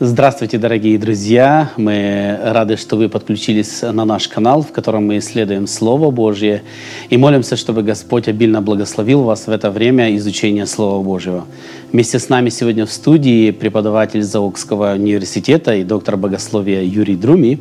[0.00, 1.70] Здравствуйте, дорогие друзья!
[1.76, 6.64] Мы рады, что вы подключились на наш канал, в котором мы исследуем Слово Божье
[7.10, 11.44] и молимся, чтобы Господь обильно благословил вас в это время изучения Слова Божьего.
[11.92, 17.60] Вместе с нами сегодня в студии преподаватель Заокского университета и доктор богословия Юрий Друми.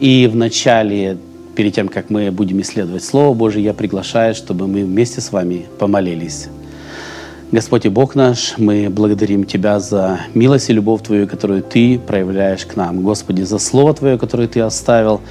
[0.00, 1.16] И в начале,
[1.54, 5.66] перед тем, как мы будем исследовать Слово Божье, я приглашаю, чтобы мы вместе с вами
[5.78, 6.48] помолились.
[7.50, 12.66] Господь и Бог наш, мы благодарим Тебя за милость и любовь Твою, которую Ты проявляешь
[12.66, 13.00] к нам.
[13.00, 15.22] Господи, за Слово Твое, которое Ты оставил,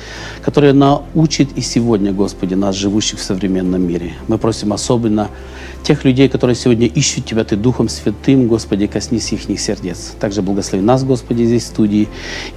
[0.42, 4.14] которое научит и сегодня, Господи, нас, живущих в современном мире.
[4.28, 5.30] Мы просим особенно
[5.84, 10.16] тех людей, которые сегодня ищут Тебя, Ты Духом Святым, Господи, коснись их сердец.
[10.20, 12.08] Также благослови нас, Господи, здесь в студии.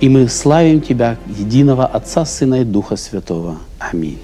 [0.00, 3.58] И мы славим Тебя, единого Отца, Сына и Духа Святого.
[3.78, 4.18] Аминь.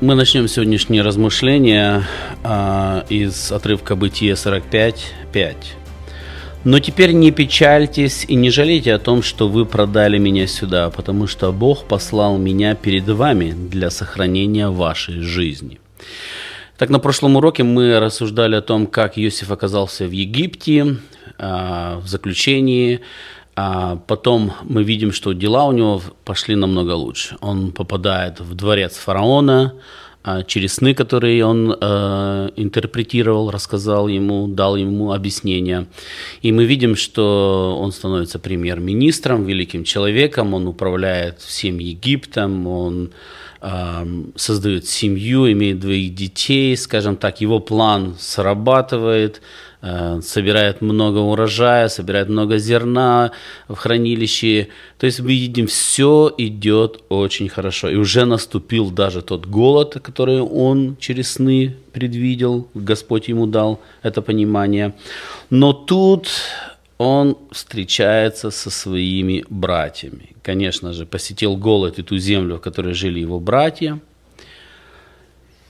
[0.00, 2.04] Мы начнем сегодняшнее размышление
[2.42, 5.56] а, из отрывка Бытия 45.5.
[6.64, 11.26] «Но теперь не печальтесь и не жалейте о том, что вы продали меня сюда, потому
[11.26, 15.80] что Бог послал меня перед вами для сохранения вашей жизни».
[16.78, 20.96] Так, на прошлом уроке мы рассуждали о том, как Иосиф оказался в Египте,
[21.36, 23.00] а, в заключении,
[23.62, 27.36] а потом мы видим, что дела у него пошли намного лучше.
[27.42, 29.74] Он попадает в дворец фараона
[30.22, 35.86] а, через сны, которые он э, интерпретировал, рассказал ему, дал ему объяснение.
[36.40, 43.10] И мы видим, что он становится премьер-министром, великим человеком, он управляет всем Египтом, он
[43.60, 49.42] э, создает семью, имеет двоих детей, скажем так, его план срабатывает–
[49.82, 53.30] собирает много урожая, собирает много зерна
[53.68, 54.68] в хранилище.
[54.98, 57.88] То есть мы видим, все идет очень хорошо.
[57.88, 64.20] И уже наступил даже тот голод, который он через сны предвидел, Господь ему дал это
[64.20, 64.94] понимание.
[65.48, 66.28] Но тут
[66.98, 70.36] он встречается со своими братьями.
[70.42, 73.98] Конечно же, посетил голод и ту землю, в которой жили его братья.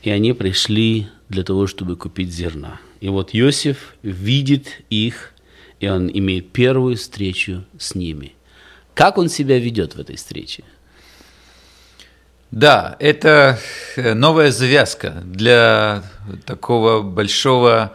[0.03, 2.81] И они пришли для того, чтобы купить зерна.
[3.00, 5.33] И вот Иосиф видит их,
[5.81, 8.34] и он имеет первую встречу с ними.
[8.94, 10.65] Как он себя ведет в этой встрече?
[12.50, 13.59] Да, это
[13.97, 16.03] э, новая завязка для
[16.44, 17.94] такого большого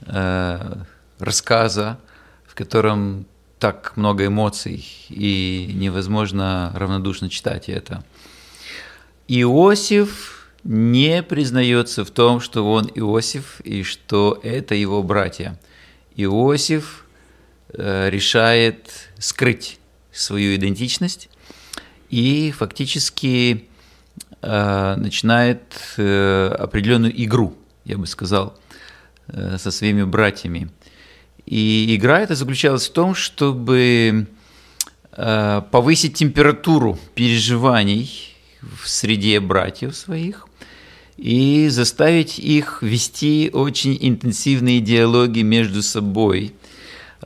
[0.00, 0.76] э,
[1.18, 1.98] рассказа,
[2.46, 3.26] в котором
[3.58, 8.02] так много эмоций, и невозможно равнодушно читать это.
[9.28, 10.33] Иосиф
[10.64, 15.60] не признается в том, что он Иосиф и что это его братья.
[16.16, 17.04] Иосиф
[17.68, 19.78] э, решает скрыть
[20.10, 21.28] свою идентичность
[22.08, 23.68] и фактически
[24.40, 25.62] э, начинает
[25.98, 28.58] э, определенную игру, я бы сказал,
[29.56, 30.70] со своими братьями.
[31.46, 34.26] И игра эта заключалась в том, чтобы
[35.10, 40.46] повысить температуру переживаний в среде братьев своих
[41.16, 46.54] и заставить их вести очень интенсивные диалоги между собой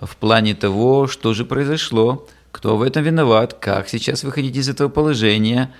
[0.00, 4.88] в плане того, что же произошло, кто в этом виноват, как сейчас выходить из этого
[4.88, 5.74] положения,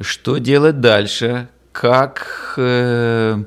[0.00, 3.42] что делать дальше, как э,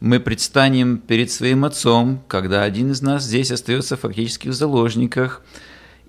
[0.00, 5.42] мы предстанем перед своим отцом, когда один из нас здесь остается фактически в заложниках,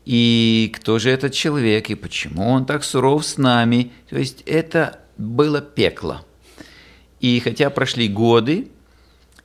[0.05, 3.91] и кто же этот человек, и почему он так суров с нами.
[4.09, 6.21] То есть это было пекло.
[7.25, 8.67] И хотя прошли годы,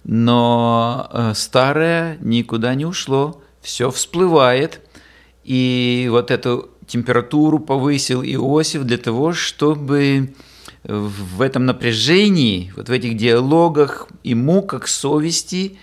[0.04, 4.82] но э, старое никуда не ушло, все всплывает.
[5.44, 10.34] И вот эту температуру повысил Иосиф для того, чтобы
[10.84, 15.78] в этом напряжении, вот в этих диалогах и муках совести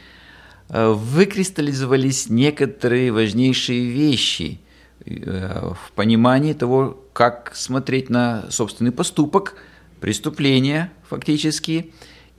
[0.69, 4.61] э, выкристаллизовались некоторые важнейшие вещи
[5.03, 9.55] э, в понимании того, как смотреть на собственный поступок–
[9.99, 11.93] преступления фактически,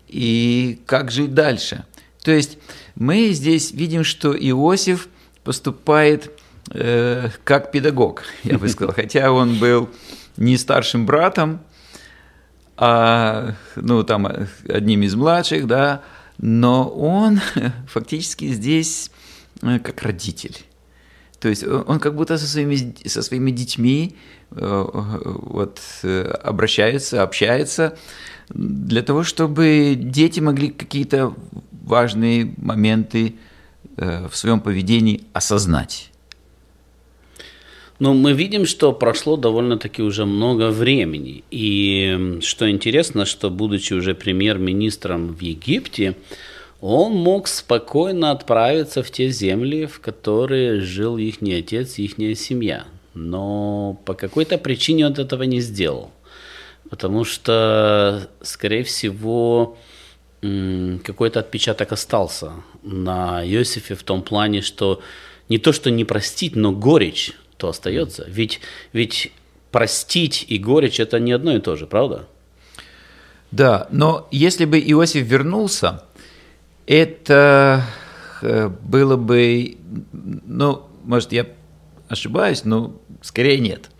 [0.08, 1.84] и как жить дальше.
[2.22, 2.58] То есть
[2.94, 5.08] мы здесь видим, что Иосиф
[5.44, 6.30] поступает
[6.70, 9.88] э, как педагог, я бы сказал, хотя он был
[10.36, 11.60] не старшим братом,
[12.76, 14.28] а ну, там,
[14.68, 16.02] одним из младших, да,
[16.38, 17.40] но он
[17.88, 19.10] фактически здесь
[19.62, 20.56] э, как родитель.
[21.40, 24.16] То есть он как будто со своими, со своими детьми
[24.50, 25.80] э, вот,
[26.42, 27.96] обращается, общается
[28.48, 31.34] для того, чтобы дети могли какие-то
[31.70, 33.34] важные моменты
[33.96, 36.10] э, в своем поведении осознать.
[37.98, 41.42] Но мы видим, что прошло довольно-таки уже много времени.
[41.50, 46.14] И что интересно, что будучи уже премьер-министром в Египте,
[46.80, 52.86] он мог спокойно отправиться в те земли, в которые жил их отец, их семья.
[53.14, 56.12] Но по какой-то причине он этого не сделал.
[56.88, 59.76] Потому что, скорее всего,
[60.40, 62.52] какой-то отпечаток остался
[62.82, 65.02] на Иосифе в том плане, что
[65.48, 68.24] не то, что не простить, но горечь то остается.
[68.28, 68.60] Ведь,
[68.92, 69.32] ведь
[69.72, 72.26] простить и горечь– это не одно и то же, правда?
[73.50, 76.04] Да, но если бы Иосиф вернулся,
[76.88, 77.84] это
[78.40, 79.76] э, было бы,
[80.12, 81.46] ну, может, я
[82.08, 83.90] ошибаюсь, но скорее нет,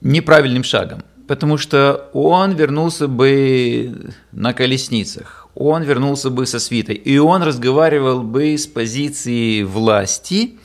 [0.00, 7.18] неправильным шагом, потому что он вернулся бы на колесницах, он вернулся бы со свитой, и
[7.18, 10.58] он разговаривал бы с позиции власти.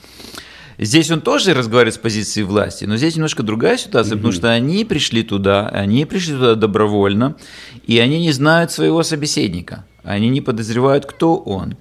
[0.78, 4.16] Здесь он тоже разговаривает с позиции власти, но здесь немножко другая ситуация, mm-hmm.
[4.18, 7.36] потому что они пришли туда, они пришли туда добровольно,
[7.86, 11.76] и они не знают своего собеседника, они не подозревают, кто он.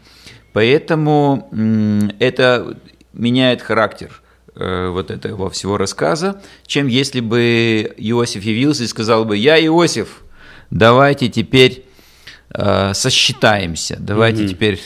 [0.54, 1.48] Поэтому
[2.20, 2.80] это
[3.14, 4.22] меняет характер
[4.56, 10.24] э, вот этого всего рассказа, чем если бы Иосиф явился и сказал бы, я Иосиф,
[10.72, 11.87] давайте теперь
[12.58, 13.98] э, сосчитаемся.
[14.00, 14.50] Давайте mm-hmm.
[14.50, 14.80] теперь,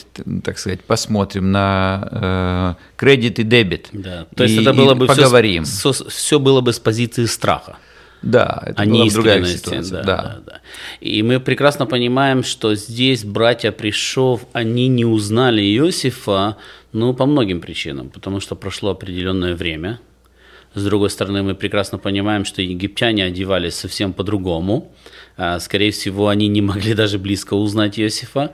[0.44, 3.88] так сказать, посмотрим на э, кредит и дебет.
[3.94, 4.28] Да.
[4.36, 5.64] То есть и, это было бы поговорим.
[5.64, 7.78] Все, все было бы с позиции страха.
[8.22, 10.04] Да, это а была другая ситуация.
[10.04, 10.24] Да, да.
[10.24, 10.62] Да, да.
[11.00, 16.58] И мы прекрасно понимаем, что здесь братья Пришов, они не узнали Иосифа,
[16.94, 20.00] ну, по многим причинам, потому что прошло определенное время.
[20.74, 24.94] С другой стороны, мы прекрасно понимаем, что египтяне одевались совсем по-другому.
[25.38, 28.52] А, скорее всего, они не могли даже близко узнать Иосифа.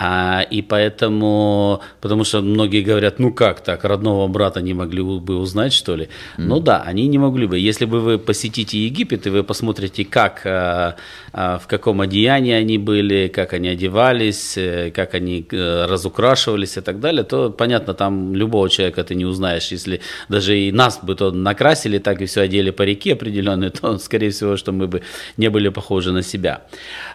[0.00, 5.36] А, и поэтому, потому что многие говорят, ну как так, родного брата не могли бы
[5.36, 6.04] узнать, что ли?
[6.36, 6.44] Mm.
[6.44, 7.58] Ну да, они не могли бы.
[7.58, 10.94] Если бы вы посетите Египет, и вы посмотрите, как, а,
[11.32, 16.80] а, в каком одеянии они были, как они одевались, э, как они э, разукрашивались и
[16.80, 19.72] так далее, то, понятно, там любого человека ты не узнаешь.
[19.72, 24.30] Если даже и нас бы то накрасили, так и все одели парики определенные, то, скорее
[24.30, 25.02] всего, что мы бы
[25.36, 26.62] не были похожи на себя.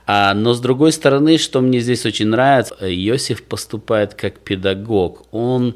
[0.05, 5.25] А, но с другой стороны, что мне здесь очень нравится, Иосиф поступает как педагог.
[5.31, 5.75] Он,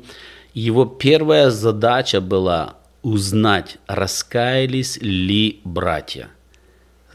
[0.53, 6.29] его первая задача была узнать, раскаялись ли братья.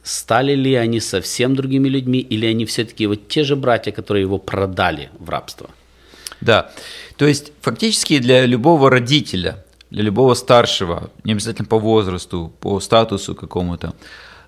[0.02, 4.38] Стали ли они совсем другими людьми, или они все-таки вот те же братья, которые его
[4.38, 5.70] продали в рабство?
[6.40, 6.72] Да,
[7.16, 13.36] то есть фактически для любого родителя, для любого старшего, не обязательно по возрасту, по статусу
[13.36, 13.94] какому-то,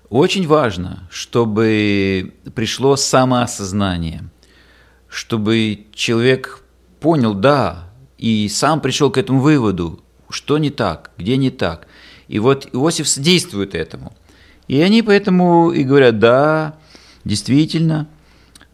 [0.09, 4.29] очень важно, чтобы пришло самоосознание,
[5.09, 6.63] чтобы человек
[6.99, 9.99] понял, да, и сам пришел к этому выводу,
[10.29, 11.87] что не так, где не так.
[12.27, 14.13] И вот Иосиф содействует этому.
[14.67, 16.75] И они поэтому и говорят, да,
[17.23, 18.07] действительно,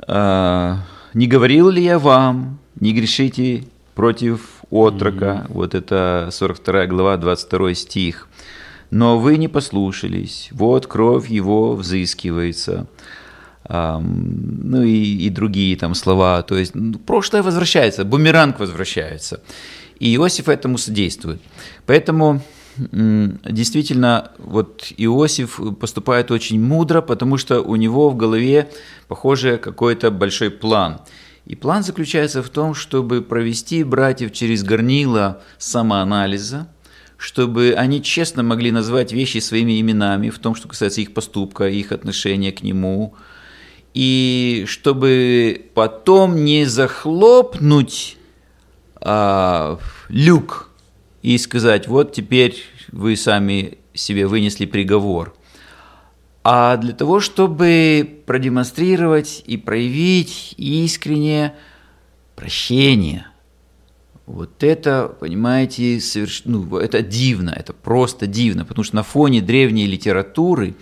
[0.07, 0.75] э,
[1.13, 5.53] не говорил ли я вам, не грешите против отрока, mm-hmm.
[5.53, 8.27] вот это 42 глава, 22 стих.
[8.91, 12.87] Но вы не послушались, вот кровь его взыскивается.
[13.69, 16.41] Ну и, и другие там слова.
[16.41, 19.41] То есть ну, прошлое возвращается, бумеранг возвращается.
[19.97, 21.41] И Иосиф этому содействует.
[21.85, 22.41] Поэтому
[22.77, 28.69] действительно, вот Иосиф поступает очень мудро, потому что у него в голове,
[29.07, 31.01] похоже, какой-то большой план.
[31.45, 36.67] И план заключается в том, чтобы провести братьев через горнило самоанализа,
[37.21, 41.91] чтобы они честно могли назвать вещи своими именами в том, что касается их поступка, их
[41.91, 43.13] отношения к нему,
[43.93, 48.17] и чтобы потом не захлопнуть
[48.95, 49.77] а,
[50.09, 50.71] люк
[51.21, 52.57] и сказать, вот теперь
[52.91, 55.35] вы сами себе вынесли приговор,
[56.43, 61.53] а для того, чтобы продемонстрировать и проявить искреннее
[62.35, 63.27] прощение–
[64.31, 66.43] вот это, понимаете, соверш...
[66.45, 70.75] ну, это дивно, это просто дивно, потому что на фоне древней литературы,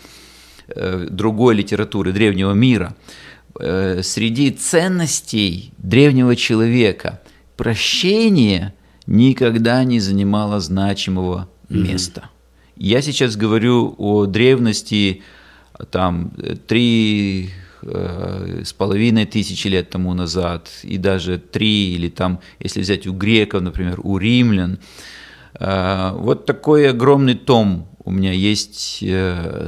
[0.67, 2.95] э, другой литературы древнего мира,
[3.59, 7.21] э, среди ценностей древнего человека
[7.57, 8.73] прощение
[9.07, 12.21] никогда не занимало значимого места.
[12.21, 12.73] Mm-hmm.
[12.77, 15.23] Я сейчас говорю о древности,
[15.91, 16.31] там,
[16.67, 17.49] три
[17.81, 23.61] с половиной тысячи лет тому назад, и даже три, или там, если взять у греков,
[23.61, 24.79] например, у римлян.
[25.59, 29.67] Э, вот такой огромный том у меня есть э,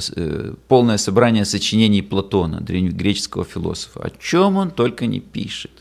[0.67, 3.99] полное собрание сочинений Платона, древнегреческого философа.
[4.01, 5.71] О чем он только не пишет.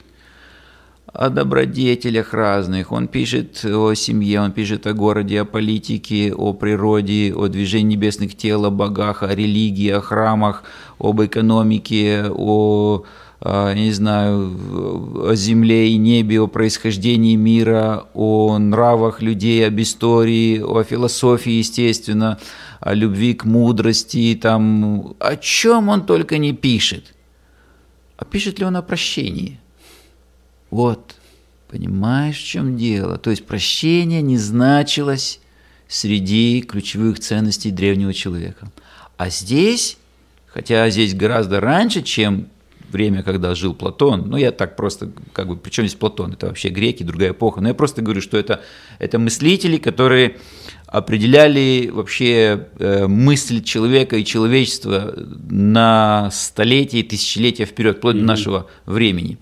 [1.12, 7.34] О добродетелях разных, он пишет о семье, он пишет о городе, о политике, о природе,
[7.34, 10.62] о движении небесных тел, о богах, о религии, о храмах,
[10.98, 13.04] об экономике, о
[13.42, 20.60] а, не знаю, о земле и небе, о происхождении мира, о нравах людей, об истории,
[20.60, 22.38] о философии, естественно,
[22.80, 27.14] о любви к мудрости, там, о чем он только не пишет.
[28.18, 29.58] А пишет ли он о прощении?
[30.70, 31.16] Вот,
[31.68, 33.18] понимаешь, в чем дело?
[33.18, 35.40] То есть прощение не значилось
[35.88, 38.70] среди ключевых ценностей древнего человека.
[39.16, 39.98] А здесь,
[40.46, 42.48] хотя здесь гораздо раньше, чем
[42.90, 46.68] время, когда жил Платон, ну я так просто, как бы, причем здесь Платон, это вообще
[46.68, 48.62] греки, другая эпоха, но я просто говорю, что это,
[48.98, 50.38] это мыслители, которые
[50.86, 55.14] определяли вообще э, мысль человека и человечества
[55.48, 58.20] на столетия и тысячелетия вперед, вплоть mm-hmm.
[58.20, 59.38] до нашего времени.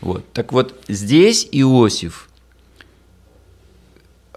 [0.00, 0.30] Вот.
[0.32, 2.28] Так вот, здесь Иосиф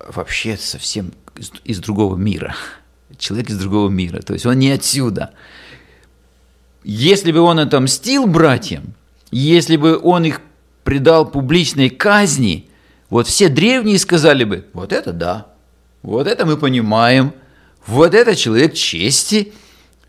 [0.07, 2.55] вообще совсем из, из другого мира.
[3.17, 4.21] Человек из другого мира.
[4.21, 5.33] То есть он не отсюда.
[6.83, 8.93] Если бы он отомстил братьям,
[9.31, 10.41] если бы он их
[10.83, 12.69] предал публичной казни,
[13.09, 15.47] вот все древние сказали бы, вот это да,
[16.01, 17.33] вот это мы понимаем,
[17.87, 19.53] вот это человек чести,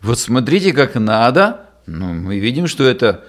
[0.01, 1.69] вот смотрите, как надо.
[1.85, 3.23] Ну, мы видим, что это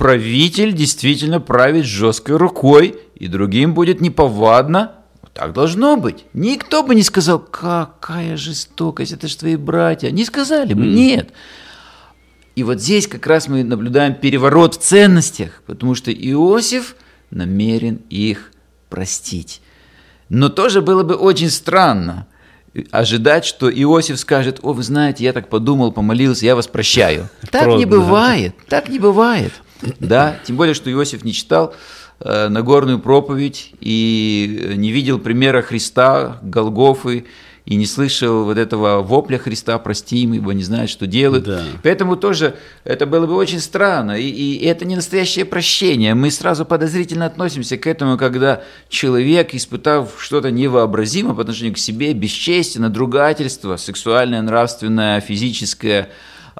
[0.00, 4.92] правитель действительно правит жесткой рукой, и другим будет неповадно.
[5.34, 6.24] Так должно быть.
[6.32, 10.10] Никто бы не сказал, какая жестокость, это же твои братья.
[10.10, 11.34] Не сказали бы, нет.
[12.56, 16.96] И вот здесь как раз мы наблюдаем переворот в ценностях, потому что Иосиф
[17.28, 18.52] намерен их
[18.88, 19.60] простить.
[20.30, 22.26] Но тоже было бы очень странно
[22.90, 27.28] ожидать, что Иосиф скажет, о, вы знаете, я так подумал, помолился, я вас прощаю.
[27.50, 29.52] Так не бывает, так не бывает.
[29.98, 31.74] Да, тем более, что Иосиф не читал
[32.20, 37.26] э, Нагорную проповедь и не видел примера Христа, Голгофы,
[37.70, 41.44] и не слышал вот этого вопля Христа, прости им, ибо не знают, что делают.
[41.44, 41.62] Да.
[41.84, 46.14] Поэтому тоже это было бы очень странно, и, и это не настоящее прощение.
[46.14, 52.12] Мы сразу подозрительно относимся к этому, когда человек, испытав что-то невообразимое по отношению к себе,
[52.12, 56.08] бесчестие, надругательство, сексуальное, нравственное, физическое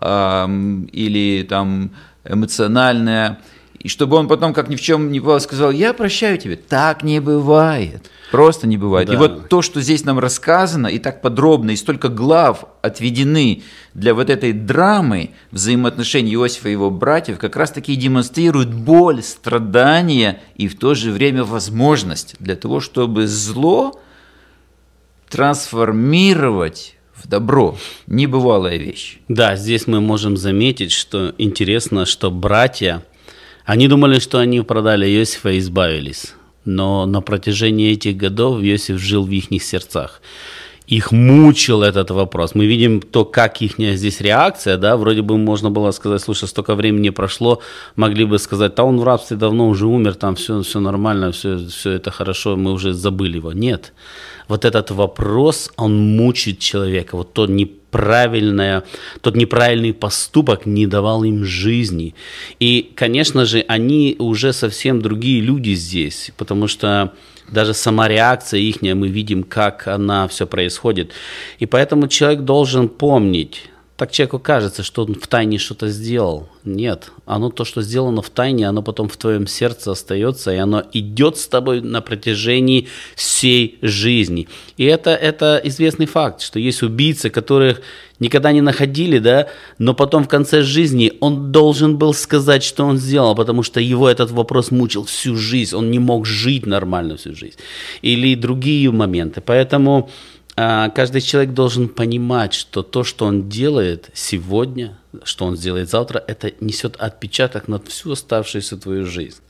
[0.00, 0.46] э,
[0.92, 1.90] или там
[2.24, 3.38] эмоциональное,
[3.80, 6.56] и чтобы он потом, как ни в чем не бывало, сказал, я прощаю тебе.
[6.56, 8.10] Так не бывает.
[8.30, 9.08] Просто не бывает.
[9.08, 9.14] Да.
[9.14, 13.62] И вот то, что здесь нам рассказано, и так подробно, и столько глав отведены
[13.94, 20.42] для вот этой драмы взаимоотношений Иосифа и его братьев, как раз таки демонстрирует боль, страдания
[20.56, 23.98] и в то же время возможность для того, чтобы зло
[25.30, 27.76] трансформировать в добро.
[28.06, 29.18] Небывалая вещь.
[29.28, 33.02] Да, здесь мы можем заметить, что интересно, что братья,
[33.64, 36.34] они думали, что они продали Иосифа и избавились.
[36.64, 40.20] Но на протяжении этих годов Иосиф жил в их сердцах.
[40.90, 42.54] Их мучил этот вопрос.
[42.56, 46.74] Мы видим то, как их здесь реакция, да, вроде бы можно было сказать, слушай, столько
[46.74, 47.60] времени прошло,
[47.96, 51.58] могли бы сказать, да он в рабстве давно уже умер, там все, все нормально, все,
[51.68, 53.52] все это хорошо, мы уже забыли его.
[53.52, 53.92] Нет
[54.50, 57.16] вот этот вопрос, он мучит человека.
[57.16, 58.82] Вот то неправильное,
[59.20, 62.14] тот неправильный поступок не давал им жизни.
[62.58, 67.12] И, конечно же, они уже совсем другие люди здесь, потому что
[67.50, 71.12] даже сама реакция их, мы видим, как она все происходит.
[71.58, 76.48] И поэтому человек должен помнить, так человеку кажется, что он в тайне что-то сделал.
[76.64, 80.82] Нет, оно то, что сделано в тайне, оно потом в твоем сердце остается, и оно
[80.94, 84.48] идет с тобой на протяжении всей жизни.
[84.78, 87.82] И это, это известный факт, что есть убийцы, которых
[88.20, 92.96] никогда не находили, да, но потом в конце жизни он должен был сказать, что он
[92.96, 97.34] сделал, потому что его этот вопрос мучил всю жизнь, он не мог жить нормально всю
[97.34, 97.58] жизнь.
[98.00, 99.42] Или другие моменты.
[99.42, 100.08] Поэтому
[100.94, 106.52] каждый человек должен понимать, что то, что он делает сегодня, что он сделает завтра, это
[106.60, 109.40] несет отпечаток на всю оставшуюся твою жизнь.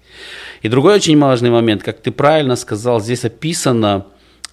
[0.63, 4.07] И другой очень важный момент, как ты правильно сказал, здесь описано,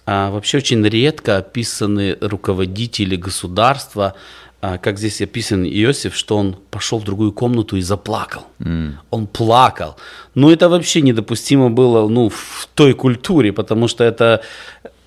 [0.06, 4.14] а, вообще очень редко описаны руководители государства,
[4.60, 8.46] а, как здесь описан Иосиф, что он пошел в другую комнату и заплакал.
[8.58, 8.94] Mm.
[9.10, 9.96] Он плакал.
[10.34, 14.42] Но это вообще недопустимо было ну, в той культуре, потому что это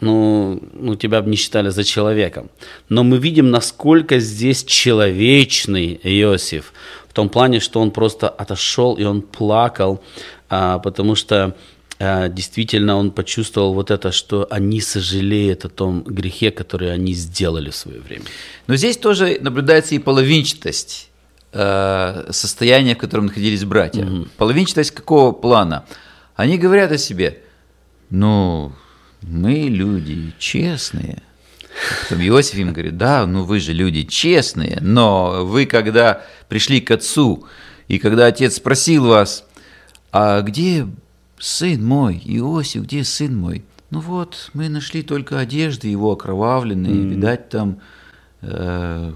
[0.02, 2.50] ну, ну, тебя бы не считали за человеком.
[2.90, 6.74] Но мы видим, насколько здесь человечный Иосиф,
[7.08, 10.02] в том плане, что он просто отошел и он плакал,
[10.50, 11.56] а, потому что
[12.00, 17.70] а, действительно он почувствовал вот это, что они сожалеют о том грехе, который они сделали
[17.70, 18.26] в свое время.
[18.66, 21.10] Но здесь тоже наблюдается и половинчатость
[21.54, 24.04] э, состояния, в котором находились братья.
[24.04, 24.28] Угу.
[24.38, 25.86] Половинчатость какого плана?
[26.36, 27.42] Они говорят о себе,
[28.10, 28.72] ну,
[29.22, 31.22] мы люди честные.
[32.04, 36.92] Потом Иосиф им говорит, да, ну вы же люди честные, но вы когда пришли к
[36.92, 37.46] отцу,
[37.88, 39.46] и когда отец спросил вас,
[40.12, 40.88] а где
[41.40, 43.64] сын мой, Иосиф, где сын мой?
[43.90, 47.10] Ну вот, мы нашли только одежды его окровавленные, mm-hmm.
[47.10, 47.80] видать, там
[48.42, 49.14] э,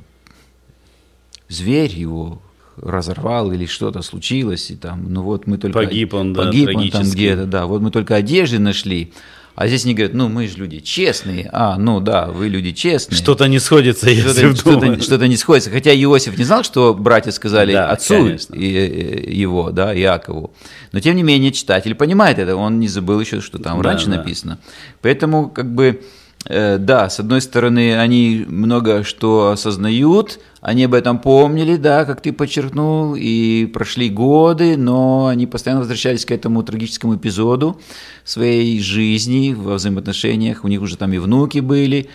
[1.48, 2.42] зверь его
[2.78, 5.80] разорвал или что-то случилось, и там, ну вот мы только...
[5.80, 9.14] Погиб он, да, Погиб он там где-то, да, вот мы только одежды нашли,
[9.56, 11.50] а здесь они говорят, ну мы же люди честные.
[11.52, 13.18] А, ну да, вы люди честные.
[13.18, 15.72] Что-то не сходится, если что-то, что-то не сходится.
[15.72, 20.54] Хотя Иосиф не знал, что братья сказали да, отцу и, его, да, Иакову.
[20.92, 24.08] Но тем не менее читатель понимает это, он не забыл еще, что там да, раньше
[24.08, 24.18] да.
[24.18, 24.60] написано.
[25.02, 31.20] Поэтому как бы Э, да, с одной стороны, они много что осознают, они об этом
[31.20, 37.16] помнили, да, как ты подчеркнул, и прошли годы, но они постоянно возвращались к этому трагическому
[37.16, 37.80] эпизоду
[38.24, 42.10] своей жизни, во взаимоотношениях, у них уже там и внуки были,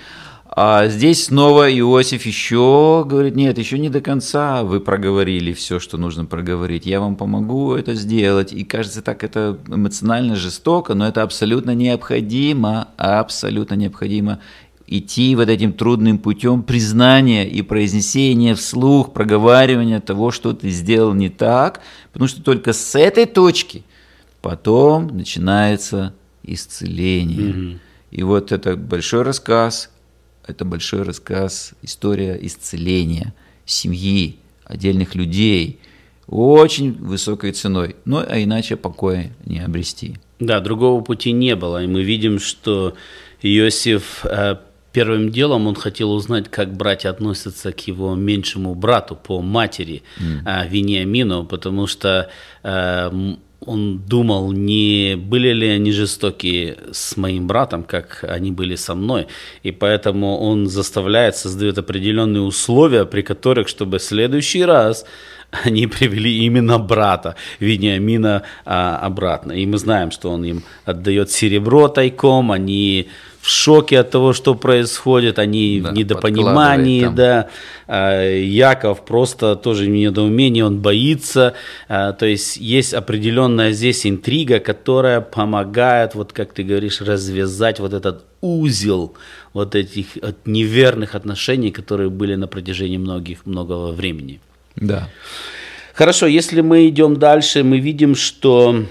[0.53, 5.97] а здесь снова Иосиф еще говорит, нет, еще не до конца вы проговорили все, что
[5.97, 8.53] нужно проговорить, я вам помогу это сделать.
[8.53, 14.41] И кажется, так это эмоционально жестоко, но это абсолютно необходимо, абсолютно необходимо
[14.89, 21.29] идти вот этим трудным путем признания и произнесения вслух, проговаривания того, что ты сделал не
[21.29, 21.81] так,
[22.13, 23.85] потому что только с этой точки
[24.43, 27.39] потом начинается исцеление.
[27.39, 27.79] Mm-hmm.
[28.11, 29.91] И вот это большой рассказ
[30.47, 35.79] это большой рассказ, история исцеления семьи, отдельных людей,
[36.27, 37.97] очень высокой ценой.
[38.05, 40.17] Ну, а иначе покоя не обрести.
[40.39, 41.83] Да, другого пути не было.
[41.83, 42.95] И мы видим, что
[43.43, 44.57] Иосиф э,
[44.93, 50.69] первым делом он хотел узнать, как братья относятся к его меньшему брату по матери mm.
[50.69, 52.31] Вениамину, потому что
[52.63, 58.95] э, он думал, не были ли они жестокие с моим братом, как они были со
[58.95, 59.27] мной.
[59.63, 65.05] И поэтому он заставляет, создает определенные условия, при которых, чтобы в следующий раз
[65.65, 69.53] они привели именно брата Вениамина а, обратно.
[69.53, 73.09] И мы знаем, что он им отдает серебро тайком, они
[73.41, 77.49] в шоке от того, что происходит, они да, в недопонимании, да.
[77.87, 81.55] А, Яков просто тоже в недоумении, он боится.
[81.89, 87.95] А, то есть есть определенная здесь интрига, которая помогает, вот как ты говоришь, развязать вот
[87.95, 89.15] этот узел
[89.55, 94.41] вот этих неверных отношений, которые были на протяжении многих многого времени.
[94.77, 95.09] Да.
[95.95, 98.85] Хорошо, если мы идем дальше, мы видим, что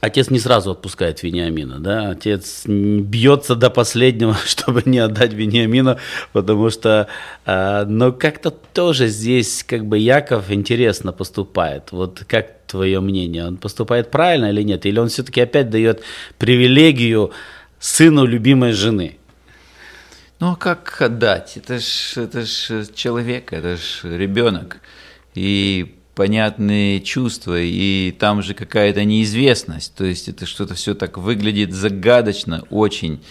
[0.00, 5.98] Отец не сразу отпускает Вениамина, да, отец бьется до последнего, чтобы не отдать Вениамина,
[6.32, 7.06] потому что,
[7.46, 11.92] э, но как-то тоже здесь как бы Яков интересно поступает.
[11.92, 16.02] Вот как твое мнение, он поступает правильно или нет, или он все-таки опять дает
[16.38, 17.32] привилегию
[17.78, 19.18] сыну любимой жены?
[20.40, 21.56] Ну а как отдать?
[21.56, 24.80] Это ж, это ж человек, это ж ребенок.
[25.34, 31.72] И понятные чувства, и там же какая-то неизвестность, то есть это что-то все так выглядит
[31.72, 33.22] загадочно очень.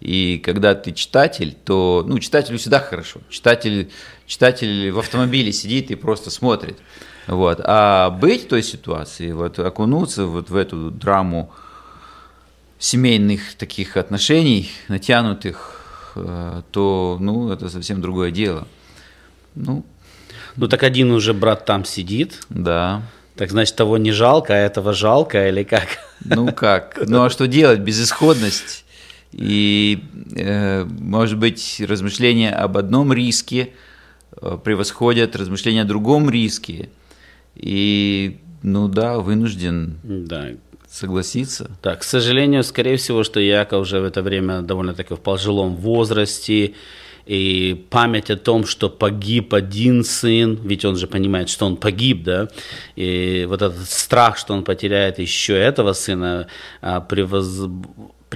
[0.00, 3.20] И когда ты читатель, то, ну, читателю всегда хорошо.
[3.30, 3.90] Читатель,
[4.26, 6.76] читатель в автомобиле сидит и просто смотрит.
[7.26, 7.60] Вот.
[7.64, 11.50] А быть в той ситуации, вот окунуться вот в эту драму
[12.78, 18.68] семейных таких отношений, натянутых, э, то, ну, это совсем другое дело.
[19.54, 19.84] Ну,
[20.56, 22.40] ну так один уже брат там сидит.
[22.48, 23.02] Да.
[23.36, 25.86] Так значит, того не жалко, а этого жалко или как?
[26.24, 26.98] Ну как?
[27.06, 27.80] Ну а что делать?
[27.80, 28.84] Безысходность.
[29.32, 30.02] И,
[30.34, 33.72] э, может быть, размышления об одном риске
[34.40, 36.88] э, превосходят размышления о другом риске.
[37.54, 40.48] И, ну да, вынужден да.
[40.88, 41.70] согласиться.
[41.82, 46.72] Так, к сожалению, скорее всего, что Яков уже в это время довольно-таки в пожилом возрасте,
[47.26, 52.22] и память о том, что погиб один сын, ведь он же понимает, что он погиб,
[52.22, 52.48] да,
[52.94, 56.46] и вот этот страх, что он потеряет еще этого сына,
[56.80, 57.00] а,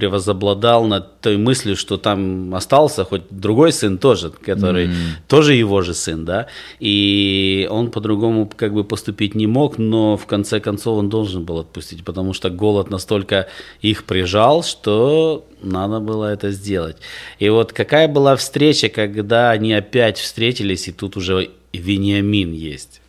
[0.00, 4.94] превоз превозобладал над той мыслью, что там остался хоть другой сын тоже, который mm.
[5.28, 6.46] тоже его же сын, да,
[6.80, 11.58] и он по-другому как бы поступить не мог, но в конце концов он должен был
[11.58, 13.46] отпустить, потому что голод настолько
[13.82, 16.96] их прижал, что надо было это сделать.
[17.38, 23.00] И вот какая была встреча, когда они опять встретились, и тут уже Вениамин есть?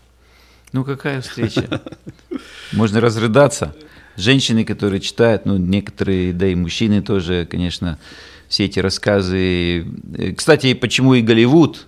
[0.74, 1.82] Ну какая встреча?
[2.72, 3.74] Можно разрыдаться
[4.22, 7.98] женщины, которые читают, ну, некоторые, да и мужчины тоже, конечно,
[8.48, 9.86] все эти рассказы.
[10.36, 11.88] Кстати, почему и Голливуд,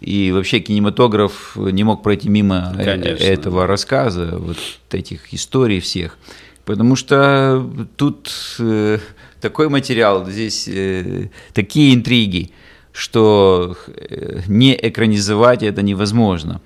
[0.00, 3.22] и вообще кинематограф не мог пройти мимо конечно.
[3.22, 4.56] этого рассказа, вот
[4.90, 6.16] этих историй всех.
[6.64, 8.98] Потому что тут э,
[9.40, 12.52] такой материал, здесь э, такие интриги,
[12.92, 16.60] что э, не экранизовать это невозможно.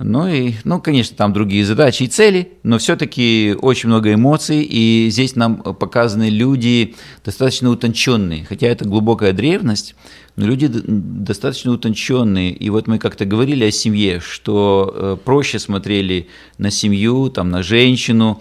[0.00, 5.08] Ну и, ну, конечно, там другие задачи и цели, но все-таки очень много эмоций, и
[5.10, 9.96] здесь нам показаны люди достаточно утонченные, хотя это глубокая древность,
[10.36, 12.52] но люди достаточно утонченные.
[12.52, 17.64] И вот мы как-то говорили о семье, что э, проще смотрели на семью, там, на
[17.64, 18.40] женщину,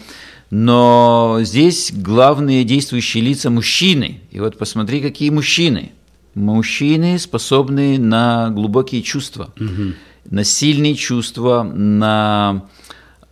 [0.51, 4.21] но здесь главные действующие лица мужчины.
[4.29, 5.91] И вот посмотри, какие мужчины.
[6.35, 9.51] Мужчины способны на глубокие чувства.
[9.59, 9.93] Угу
[10.29, 12.65] на сильные чувства, на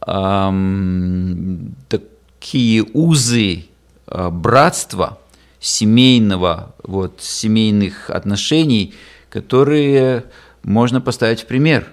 [0.06, 3.66] эм, такие узы
[4.08, 5.20] э, братства,
[5.60, 8.94] семейного, вот, семейных отношений,
[9.30, 10.26] которые
[10.64, 11.92] можно поставить в пример.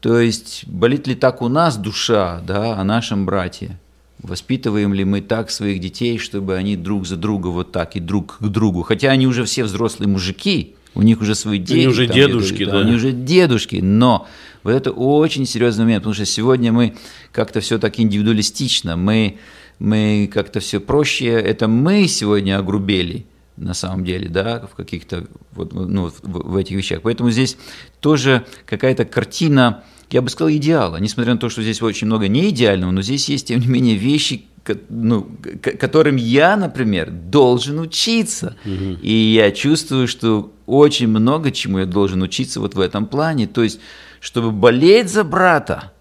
[0.00, 3.78] То есть, болит ли так у нас душа, да, о нашем брате?
[4.18, 8.38] Воспитываем ли мы так своих детей, чтобы они друг за друга вот так и друг
[8.38, 8.82] к другу?
[8.82, 11.78] Хотя они уже все взрослые мужики, у них уже свои дети.
[11.78, 12.80] Они уже там, дедушки, да.
[12.80, 14.28] Они уже дедушки, но
[14.62, 16.94] вот это очень серьезный момент, потому что сегодня мы
[17.32, 19.38] как-то все так индивидуалистично, мы,
[19.78, 23.26] мы как-то все проще, это мы сегодня огрубели,
[23.56, 27.02] на самом деле, да, в каких-то вот, ну, в, в этих вещах.
[27.02, 27.56] Поэтому здесь
[28.00, 30.96] тоже какая-то картина, я бы сказал, идеала.
[30.96, 34.46] Несмотря на то, что здесь очень много неидеального, но здесь есть, тем не менее, вещи,
[34.88, 35.28] ну,
[35.60, 38.56] которым я, например, должен учиться.
[38.64, 38.98] Угу.
[39.02, 43.46] И я чувствую, что очень много чему я должен учиться вот в этом плане.
[43.46, 43.80] То есть,
[44.20, 45.92] чтобы болеть за брата,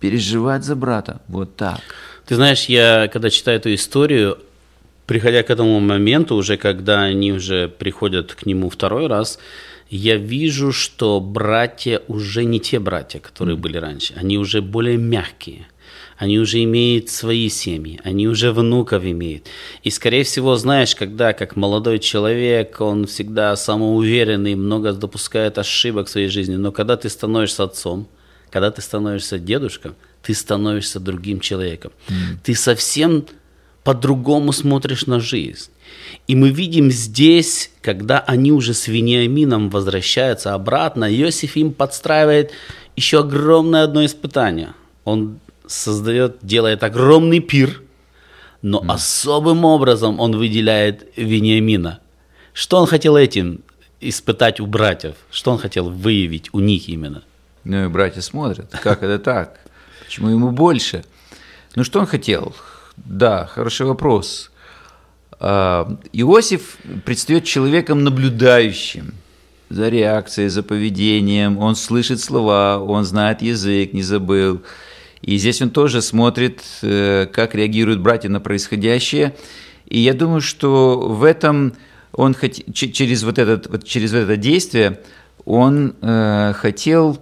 [0.00, 1.20] переживать за брата.
[1.28, 1.80] Вот так.
[2.26, 4.38] Ты знаешь, я когда читаю эту историю,
[5.06, 9.38] приходя к этому моменту, уже когда они уже приходят к нему второй раз,
[9.90, 13.60] я вижу, что братья уже не те братья, которые mm.
[13.60, 14.14] были раньше.
[14.16, 15.66] Они уже более мягкие
[16.18, 19.46] они уже имеют свои семьи, они уже внуков имеют.
[19.84, 26.10] И, скорее всего, знаешь, когда как молодой человек, он всегда самоуверенный, много допускает ошибок в
[26.10, 28.08] своей жизни, но когда ты становишься отцом,
[28.50, 31.92] когда ты становишься дедушкой, ты становишься другим человеком.
[32.08, 32.14] Mm.
[32.42, 33.24] Ты совсем
[33.84, 35.70] по-другому смотришь на жизнь.
[36.26, 42.50] И мы видим здесь, когда они уже с Вениамином возвращаются обратно, Иосиф им подстраивает
[42.96, 44.74] еще огромное одно испытание.
[45.04, 47.82] Он создает, делает огромный пир,
[48.62, 48.92] но mm.
[48.92, 52.00] особым образом он выделяет Вениамина.
[52.52, 53.60] Что он хотел этим
[54.00, 55.14] испытать у братьев?
[55.30, 57.22] Что он хотел выявить у них именно?
[57.64, 59.60] Ну и братья смотрят, как это так?
[60.04, 61.04] Почему ему больше?
[61.76, 62.54] Ну что он хотел?
[62.96, 64.50] Да, хороший вопрос.
[65.38, 69.14] А, Иосиф предстает человеком наблюдающим
[69.68, 71.58] за реакцией, за поведением.
[71.58, 74.62] Он слышит слова, он знает язык, не забыл.
[75.22, 79.34] И здесь он тоже смотрит, э, как реагируют братья на происходящее.
[79.86, 81.74] И я думаю, что в этом
[82.12, 82.52] он хот...
[82.72, 85.00] через, вот этот, через вот это действие
[85.44, 87.18] он э, хотел,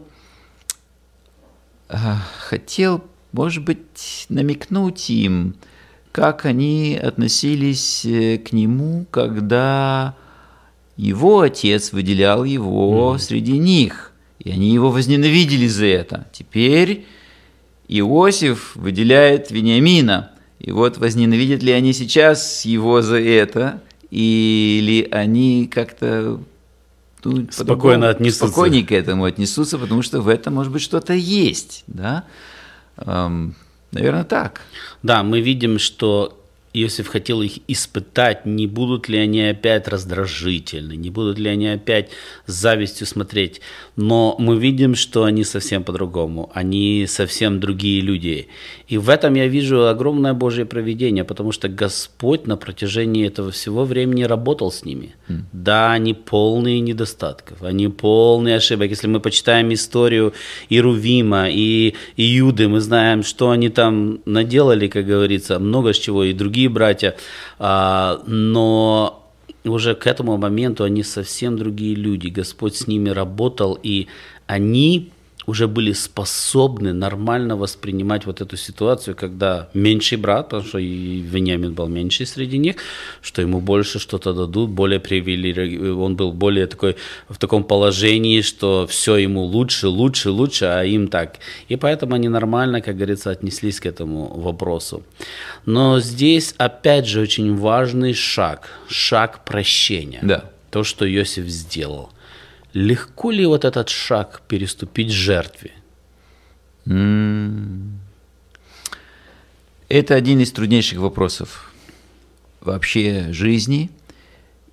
[1.89, 1.97] э,
[2.39, 5.57] хотел, может быть, намекнуть им,
[6.13, 10.17] как они относились к нему, когда
[10.97, 13.19] его отец выделял его mm.
[13.19, 16.27] среди них, и они его возненавидели за это.
[16.33, 17.05] Теперь
[17.88, 20.33] Иосиф выделяет Вениамина.
[20.59, 26.40] И вот возненавидят ли они сейчас его за это, или они как-то
[27.25, 28.46] ну, спокойно отнесутся.
[28.46, 32.25] Спокойнее к этому отнесутся, потому что в этом может быть что-то есть, да?
[32.96, 33.55] Эм,
[33.90, 34.62] наверное, так.
[35.03, 36.40] Да, мы видим, что
[36.77, 42.11] Иосиф хотел их испытать, не будут ли они опять раздражительны, не будут ли они опять
[42.47, 43.62] с завистью смотреть.
[43.97, 48.49] Но мы видим, что они совсем по-другому, они совсем другие люди.
[48.89, 53.85] И в этом я вижу огромное Божье провидение, потому что Господь на протяжении этого всего
[53.85, 55.15] времени работал с ними.
[55.29, 55.41] Mm.
[55.53, 58.91] Да, они полные недостатков, они полные ошибок.
[58.91, 60.35] Если мы почитаем историю
[60.69, 66.35] Ирувима и Иуды, мы знаем, что они там наделали, как говорится, много с чего, и
[66.35, 67.16] другие другие братья,
[67.59, 69.22] а, но
[69.64, 72.29] уже к этому моменту они совсем другие люди.
[72.29, 74.07] Господь с ними работал, и
[74.46, 75.11] они
[75.47, 81.73] уже были способны нормально воспринимать вот эту ситуацию, когда меньший брат, потому что и Вениамин
[81.73, 82.77] был меньший среди них,
[83.23, 86.97] что ему больше что-то дадут, более привилегий, он был более такой
[87.29, 91.39] в таком положении, что все ему лучше, лучше, лучше, а им так.
[91.69, 95.03] И поэтому они нормально, как говорится, отнеслись к этому вопросу.
[95.65, 100.21] Но здесь опять же очень важный шаг, шаг прощения.
[100.23, 100.51] Да.
[100.71, 102.11] То, что Иосиф сделал.
[102.77, 105.73] Легко ли вот этот шаг переступить жертве?
[109.89, 111.73] Это один из труднейших вопросов
[112.61, 113.91] вообще жизни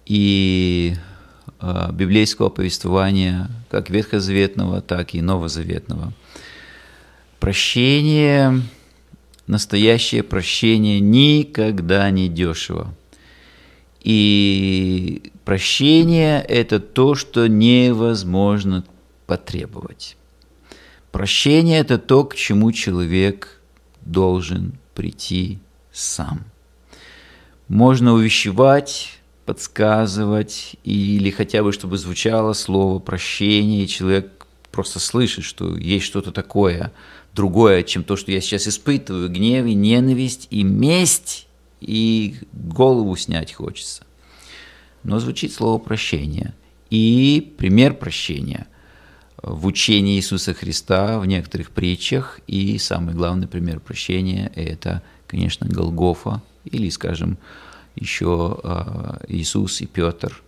[0.06, 0.96] и
[1.62, 6.12] э, библейского повествования, как ветхозаветного, так и новозаветного.
[7.40, 8.64] Прощение,
[9.48, 12.94] настоящее прощение никогда не дешево.
[14.02, 18.84] И прощение– это то, что невозможно
[19.26, 20.18] потребовать.
[21.12, 23.62] Прощение– это то, к чему человек
[24.02, 25.60] должен прийти
[25.92, 26.44] сам.
[27.68, 35.78] Можно увещевать, подсказывать, или хотя бы, чтобы звучало слово прощение, и человек просто слышит, что
[35.78, 36.92] есть что-то такое,
[37.34, 41.48] другое, чем то, что я сейчас испытываю, гнев и ненависть и месть,
[41.80, 44.04] и голову снять хочется.
[45.04, 46.54] Но звучит слово прощение.
[46.90, 48.68] И пример прощения
[49.44, 56.42] в учении Иисуса Христа, в некоторых притчах, и самый главный пример прощения– это, конечно, Голгофа,
[56.64, 57.38] или, скажем,
[57.96, 60.42] еще а, Иисус и Петр,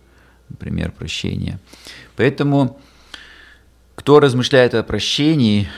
[0.58, 1.60] пример прощения.
[2.16, 2.80] Поэтому,
[3.94, 5.68] кто размышляет о прощении,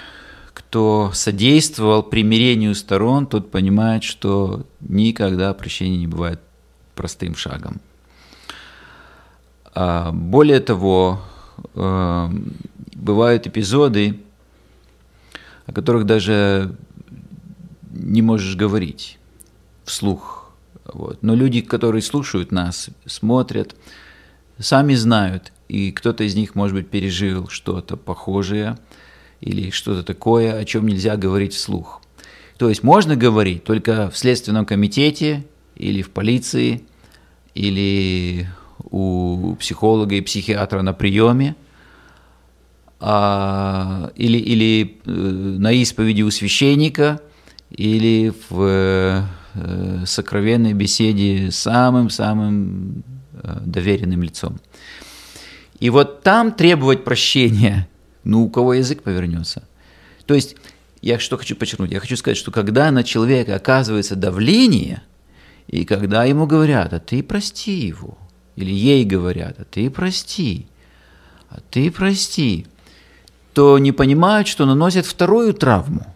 [0.55, 6.41] кто содействовал примирению сторон, тот понимает, что никогда прощение не бывает
[6.95, 7.81] простым шагом.
[9.81, 11.21] А, более того,
[11.77, 12.33] а,
[12.97, 14.19] бывают эпизоды,
[15.67, 16.75] о которых даже
[17.93, 19.21] не можешь говорить
[19.85, 20.51] вслух.
[20.85, 21.23] Вот.
[21.23, 23.77] Но люди, которые слушают нас, смотрят,
[24.59, 28.79] сами знают, и кто-то из них, может быть, пережил что-то похожее
[29.41, 32.03] или что-то такое, о чем нельзя говорить вслух.
[32.57, 36.83] То есть можно говорить только в следственном комитете или в полиции,
[37.55, 38.49] или
[38.91, 41.55] у психолога и психиатра на приеме,
[43.01, 47.21] а, или, или э, на исповеди у священника,
[47.71, 49.25] или в
[49.55, 54.59] э, сокровенной беседе с самым-самым э, доверенным лицом.
[55.79, 57.89] И вот там требовать прощения,
[58.25, 59.63] ну, у кого язык повернется.
[60.27, 60.57] То есть,
[61.01, 61.93] я что хочу подчеркнуть?
[61.93, 65.03] Я хочу сказать, что когда на человека оказывается давление,
[65.69, 68.19] и когда ему говорят, а ты прости его,
[68.59, 70.67] или ей говорят, а ты прости,
[71.49, 72.67] а ты прости,
[73.55, 76.07] то не понимают, что наносят вторую травму.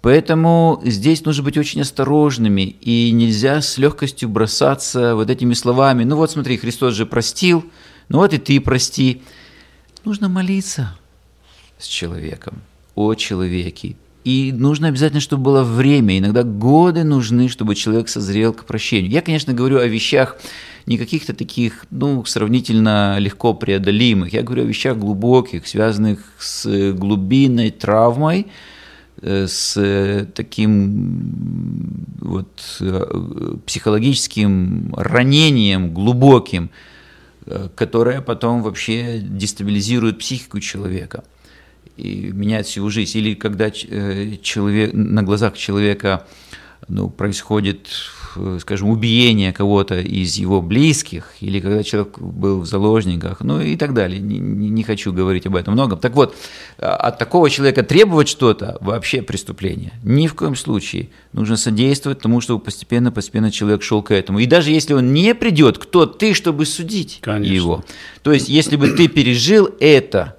[0.00, 6.02] Поэтому здесь нужно быть очень осторожными, и нельзя с легкостью бросаться вот этими словами.
[6.02, 7.64] Ну вот смотри, Христос же простил,
[8.08, 9.22] ну вот и ты прости.
[10.04, 10.98] Нужно молиться
[11.78, 12.62] с человеком,
[12.96, 13.94] о человеке.
[14.24, 16.18] И нужно обязательно, чтобы было время.
[16.18, 19.10] Иногда годы нужны, чтобы человек созрел к прощению.
[19.10, 20.36] Я, конечно, говорю о вещах,
[20.86, 24.32] не каких-то таких, ну, сравнительно легко преодолимых.
[24.32, 28.46] Я говорю о вещах глубоких, связанных с глубинной травмой,
[29.20, 36.70] э, с таким вот э, психологическим ранением глубоким,
[37.46, 41.24] э, которое потом вообще дестабилизирует психику человека
[41.96, 43.18] и меняет всю жизнь.
[43.18, 46.26] Или когда человек, на глазах человека
[46.88, 47.88] ну, происходит
[48.36, 53.76] Э, скажем, убиение кого-то из его близких, или когда человек был в заложниках, ну и
[53.76, 54.20] так далее.
[54.20, 55.96] Не, не хочу говорить об этом много.
[55.96, 56.34] Так вот,
[56.78, 59.92] а, от такого человека требовать что-то вообще преступление.
[60.02, 61.10] Ни в коем случае.
[61.32, 64.38] Нужно содействовать тому, чтобы постепенно-постепенно человек шел к этому.
[64.38, 67.52] И даже если он не придет, кто ты, чтобы судить Конечно.
[67.52, 67.84] его?
[68.22, 70.36] То есть, если бы ты пережил это,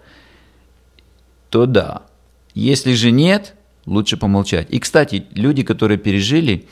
[1.54, 2.02] то да.
[2.56, 3.54] Если же нет,
[3.86, 4.68] лучше помолчать.
[4.72, 6.66] И, кстати, люди, которые пережили,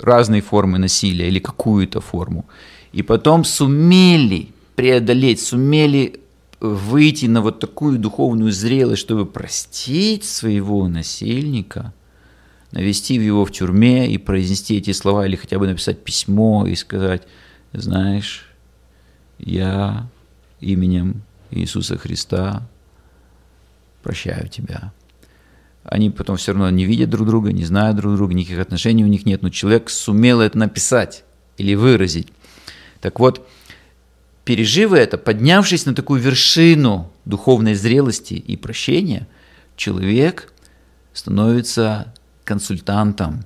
[0.00, 2.46] разные формы насилия или какую-то форму,
[2.94, 6.20] и потом сумели преодолеть, сумели
[6.58, 11.92] выйти на вот такую духовную зрелость, чтобы простить своего насильника,
[12.70, 17.24] навести его в тюрьме и произнести эти слова, или хотя бы написать письмо и сказать,
[17.74, 18.48] знаешь,
[19.38, 20.08] я
[20.60, 22.68] именем Иисуса Христа
[24.02, 24.92] прощаю тебя
[25.84, 29.08] они потом все равно не видят друг друга, не знают друг друга, никаких отношений у
[29.08, 31.24] них нет, но человек сумел это написать
[31.58, 32.28] или выразить.
[33.00, 33.46] Так вот,
[34.44, 39.26] пережив это, поднявшись на такую вершину духовной зрелости и прощения,
[39.76, 40.52] человек
[41.12, 43.44] становится консультантом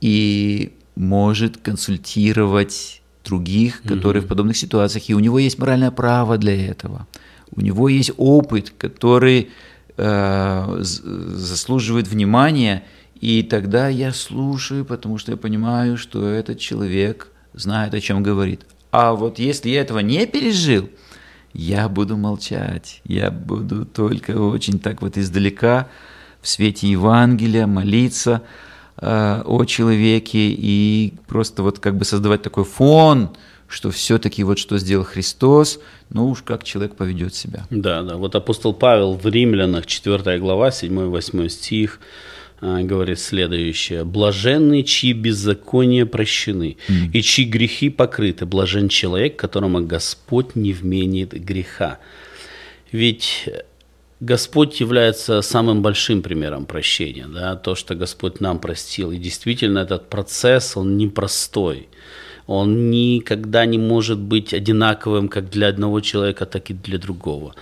[0.00, 4.26] и может консультировать других, которые mm-hmm.
[4.26, 7.06] в подобных ситуациях, и у него есть моральное право для этого.
[7.50, 9.50] У него есть опыт, который
[9.96, 12.82] Э, заслуживает внимания,
[13.20, 18.66] и тогда я слушаю, потому что я понимаю, что этот человек знает, о чем говорит.
[18.90, 20.90] А вот если я этого не пережил,
[21.52, 25.86] я буду молчать, я буду только очень так вот издалека
[26.42, 28.42] в свете Евангелия, молиться
[28.96, 33.30] о человеке и просто вот как бы создавать такой фон,
[33.68, 35.80] что все-таки вот что сделал Христос,
[36.10, 37.66] ну уж как человек поведет себя.
[37.70, 38.16] Да, да.
[38.16, 41.98] Вот апостол Павел в Римлянах, 4 глава, 7-8 стих,
[42.60, 44.04] а, говорит следующее.
[44.04, 47.10] «Блаженны, чьи беззакония прощены, mm.
[47.12, 48.46] и чьи грехи покрыты.
[48.46, 51.98] Блажен человек, которому Господь не вменит греха».
[52.92, 53.48] Ведь
[54.24, 59.10] Господь является самым большим примером прощения, да, то, что Господь нам простил.
[59.10, 61.88] И действительно этот процесс, он непростой.
[62.46, 67.54] Он никогда не может быть одинаковым как для одного человека, так и для другого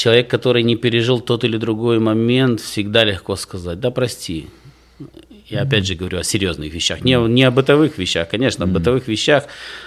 [0.00, 4.48] человек, который не пережил тот или другой момент, всегда легко сказать, да прости.
[5.50, 8.28] Я опять же говорю о серьезных вещах, не, не о бытовых вещах.
[8.28, 9.46] Конечно, в бытовых вещах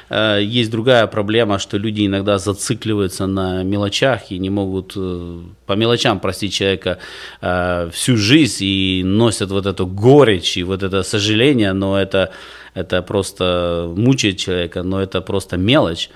[0.09, 5.73] э, есть другая проблема, что люди иногда зацикливаются на мелочах и не могут э, по
[5.73, 6.97] мелочам простить человека
[7.41, 12.31] э, всю жизнь и носят вот эту горечь и вот это сожаление, но это,
[12.73, 16.09] это просто мучает человека, но это просто мелочь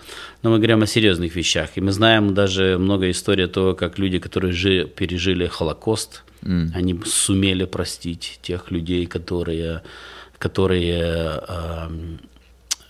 [0.43, 1.69] но мы говорим о серьезных вещах.
[1.75, 6.71] И мы знаем даже много историй того, как люди, которые жи, пережили Холокост, mm.
[6.73, 9.81] они сумели простить тех людей, которые,
[10.39, 11.89] которые э,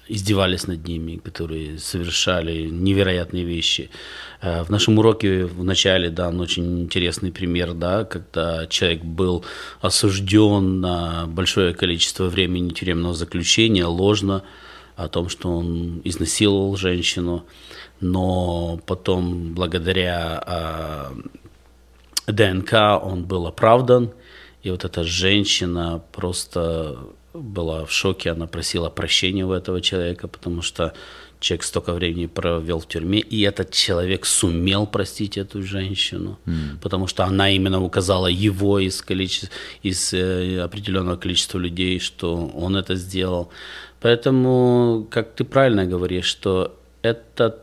[0.07, 3.89] издевались над ними, которые совершали невероятные вещи.
[4.41, 9.43] Э, в нашем уроке в начале дан очень интересный пример, да, когда человек был
[9.81, 14.43] осужден на большое количество времени тюремного заключения ложно,
[14.97, 17.45] о том, что он изнасиловал женщину,
[18.01, 21.15] но потом благодаря э,
[22.27, 24.11] ДНК он был оправдан,
[24.61, 26.97] и вот эта женщина просто
[27.33, 30.93] была в шоке, она просила прощения у этого человека, потому что
[31.39, 36.79] человек столько времени провел в тюрьме, и этот человек сумел простить эту женщину, mm.
[36.81, 39.49] потому что она именно указала его из, количества,
[39.83, 43.49] из э, определенного количества людей, что он это сделал.
[44.01, 47.59] Поэтому, как ты правильно говоришь, что это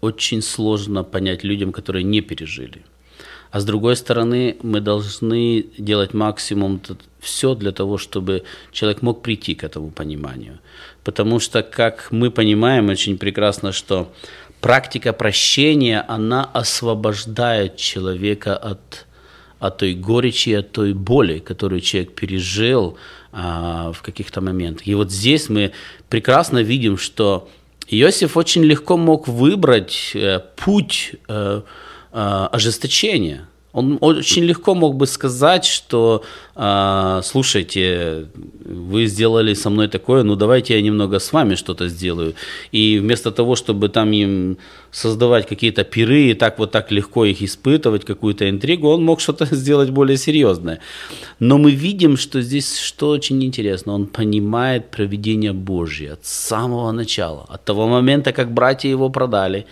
[0.00, 2.84] очень сложно понять людям, которые не пережили.
[3.50, 6.80] А с другой стороны, мы должны делать максимум
[7.20, 10.60] все для того, чтобы человек мог прийти к этому пониманию.
[11.02, 14.12] Потому что, как мы понимаем очень прекрасно, что
[14.60, 19.06] практика прощения, она освобождает человека от,
[19.58, 22.96] от той горечи, от той боли, которую человек пережил,
[23.32, 24.86] а, в каких-то моментах.
[24.86, 25.72] И вот здесь мы
[26.08, 27.48] прекрасно видим, что
[27.88, 31.62] Иосиф очень легко мог выбрать э, путь э,
[32.12, 33.46] э, ожесточения.
[33.72, 36.24] Он очень легко мог бы сказать, что
[36.56, 38.26] э, слушайте,
[38.64, 42.34] вы сделали со мной такое, ну давайте я немного с вами что-то сделаю.
[42.72, 44.58] И вместо того, чтобы там им
[44.90, 49.44] создавать какие-то пиры и так вот так легко их испытывать, какую-то интригу, он мог что-то
[49.54, 50.80] сделать более серьезное.
[51.38, 57.46] Но мы видим, что здесь что очень интересно, он понимает проведение Божье от самого начала,
[57.48, 59.66] от того момента, как братья его продали.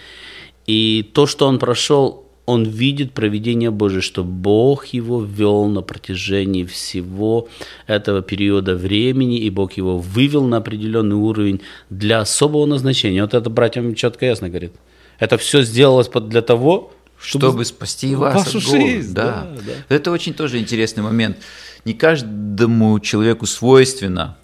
[0.69, 6.65] И то, что он прошел он видит проведение Божие, что Бог его вел на протяжении
[6.65, 7.47] всего
[7.87, 13.21] этого периода времени, и Бог его вывел на определенный уровень для особого назначения.
[13.21, 14.73] Вот это братьям четко ясно говорит.
[15.19, 19.13] Это все сделалось для того, чтобы, чтобы спасти вас вашу от жизнь.
[19.13, 19.47] Да.
[19.55, 19.95] Да, да.
[19.95, 21.37] Это очень тоже интересный момент.
[21.85, 24.39] Не каждому человеку свойственно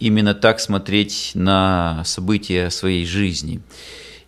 [0.00, 3.60] именно так смотреть на события своей жизни.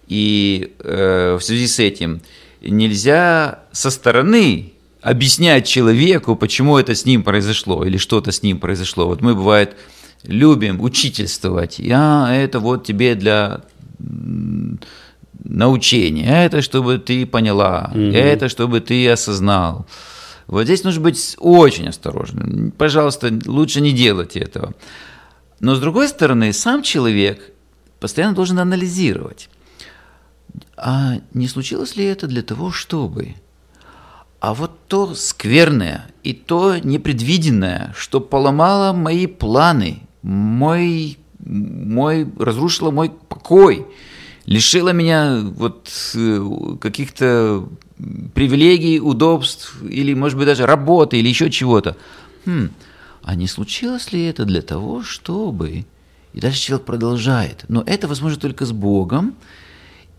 [0.06, 2.22] И э, в связи с этим
[2.62, 9.06] нельзя со стороны объяснять человеку, почему это с ним произошло или что-то с ним произошло.
[9.06, 9.76] Вот мы, бывает,
[10.24, 11.78] любим учительствовать.
[11.78, 13.62] Я это вот тебе для
[15.42, 18.00] научения, это чтобы ты поняла, угу.
[18.00, 19.86] это чтобы ты осознал.
[20.46, 22.72] Вот здесь нужно быть очень осторожным.
[22.76, 24.74] Пожалуйста, лучше не делать этого.
[25.60, 27.52] Но с другой стороны, сам человек
[28.00, 29.48] постоянно должен анализировать.
[30.82, 33.34] А не случилось ли это для того, чтобы...
[34.40, 43.10] А вот то скверное и то непредвиденное, что поломало мои планы, мой, мой, разрушило мой
[43.10, 43.86] покой,
[44.46, 47.68] лишило меня вот э, каких-то
[48.32, 51.98] привилегий, удобств, или, может быть, даже работы, или еще чего-то.
[52.46, 52.70] Хм,
[53.22, 55.84] а не случилось ли это для того, чтобы...
[56.32, 57.66] И дальше человек продолжает.
[57.68, 59.34] Но это возможно только с Богом,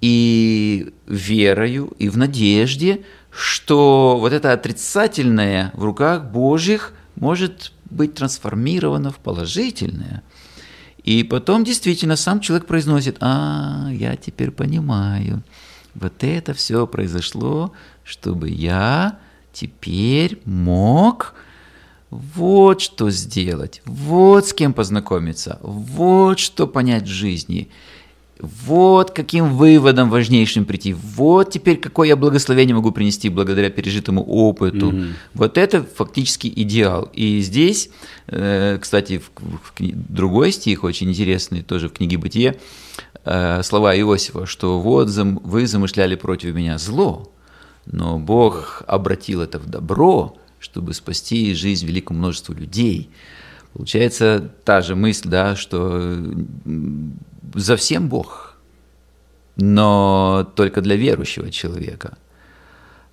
[0.02, 9.12] и верою, и в надежде, что вот это отрицательное в руках Божьих может быть трансформировано
[9.12, 10.24] в положительное.
[11.04, 15.43] И потом действительно сам человек произносит, а, я теперь понимаю,
[15.95, 17.74] вот это все произошло,
[18.04, 19.20] чтобы я
[19.54, 21.34] теперь мог
[22.10, 27.70] вот что сделать, вот с кем познакомиться, вот что понять в жизни,
[28.41, 34.87] вот каким выводом важнейшим прийти, вот теперь какое я благословение могу принести благодаря пережитому опыту.
[34.87, 35.03] Угу.
[35.35, 37.09] Вот это фактически идеал.
[37.13, 37.89] И здесь,
[38.27, 42.57] э, кстати, в, в другой стих очень интересный, тоже в книге «Бытие»,
[43.25, 47.31] э, слова Иосифа, что вот вы замышляли против меня зло,
[47.85, 53.09] но Бог обратил это в добро, чтобы спасти жизнь великому множеству людей.
[53.73, 56.17] Получается та же мысль, да, что
[57.53, 58.55] за всем Бог,
[59.55, 62.17] но только для верующего человека.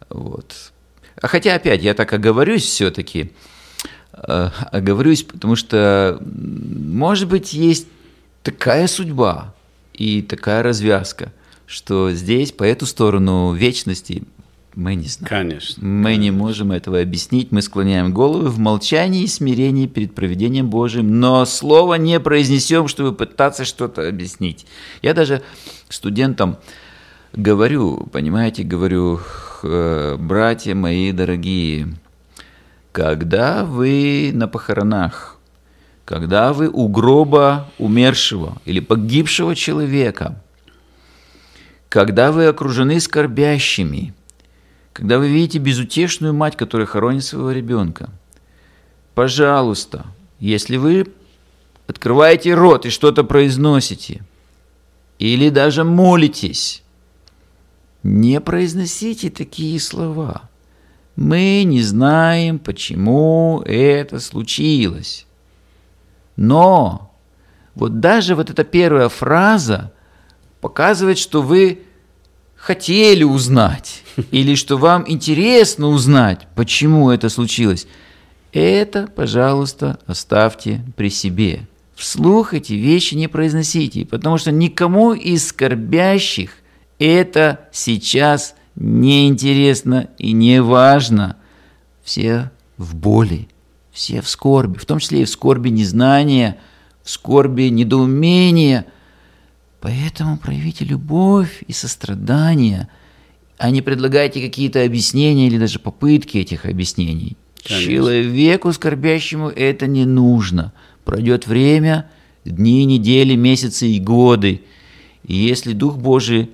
[0.08, 0.72] Вот.
[1.20, 3.32] А хотя опять я так оговорюсь все-таки,
[4.12, 7.88] э, оговорюсь, потому что, может быть, есть
[8.42, 9.54] такая судьба
[9.92, 11.32] и такая развязка,
[11.66, 14.22] что здесь, по эту сторону вечности,
[14.74, 15.28] мы не знаем.
[15.28, 15.84] Конечно.
[15.84, 16.22] Мы конечно.
[16.22, 17.50] не можем этого объяснить.
[17.50, 23.12] Мы склоняем головы в молчании и смирении перед проведением Божьим, но слова не произнесем, чтобы
[23.12, 24.66] пытаться что-то объяснить.
[25.02, 25.42] Я даже
[25.88, 26.58] студентам
[27.32, 29.20] говорю, понимаете, говорю,
[29.62, 31.88] братья мои дорогие,
[32.92, 35.38] когда вы на похоронах,
[36.04, 40.42] когда вы у гроба умершего или погибшего человека,
[41.88, 44.14] когда вы окружены скорбящими–
[44.98, 48.10] когда вы видите безутешную мать, которая хоронит своего ребенка,
[49.14, 50.06] пожалуйста,
[50.40, 51.06] если вы
[51.86, 54.22] открываете рот и что-то произносите,
[55.20, 56.82] или даже молитесь,
[58.02, 60.50] не произносите такие слова.
[61.14, 65.28] Мы не знаем, почему это случилось.
[66.34, 67.14] Но
[67.76, 69.92] вот даже вот эта первая фраза
[70.60, 71.82] показывает, что вы
[72.58, 77.86] хотели узнать, или что вам интересно узнать, почему это случилось,
[78.52, 81.66] это, пожалуйста, оставьте при себе.
[81.94, 86.50] Вслух эти вещи не произносите, потому что никому из скорбящих
[86.98, 91.36] это сейчас не интересно и не важно.
[92.02, 93.48] Все в боли,
[93.92, 96.58] все в скорби, в том числе и в скорби незнания,
[97.02, 98.86] в скорби недоумения–
[99.80, 102.88] Поэтому проявите любовь и сострадание,
[103.58, 107.36] а не предлагайте какие-то объяснения или даже попытки этих объяснений.
[107.64, 107.92] Конечно.
[107.92, 110.72] Человеку скорбящему это не нужно.
[111.04, 112.10] Пройдет время,
[112.44, 114.62] дни, недели, месяцы и годы.
[115.24, 116.50] И если Дух Божий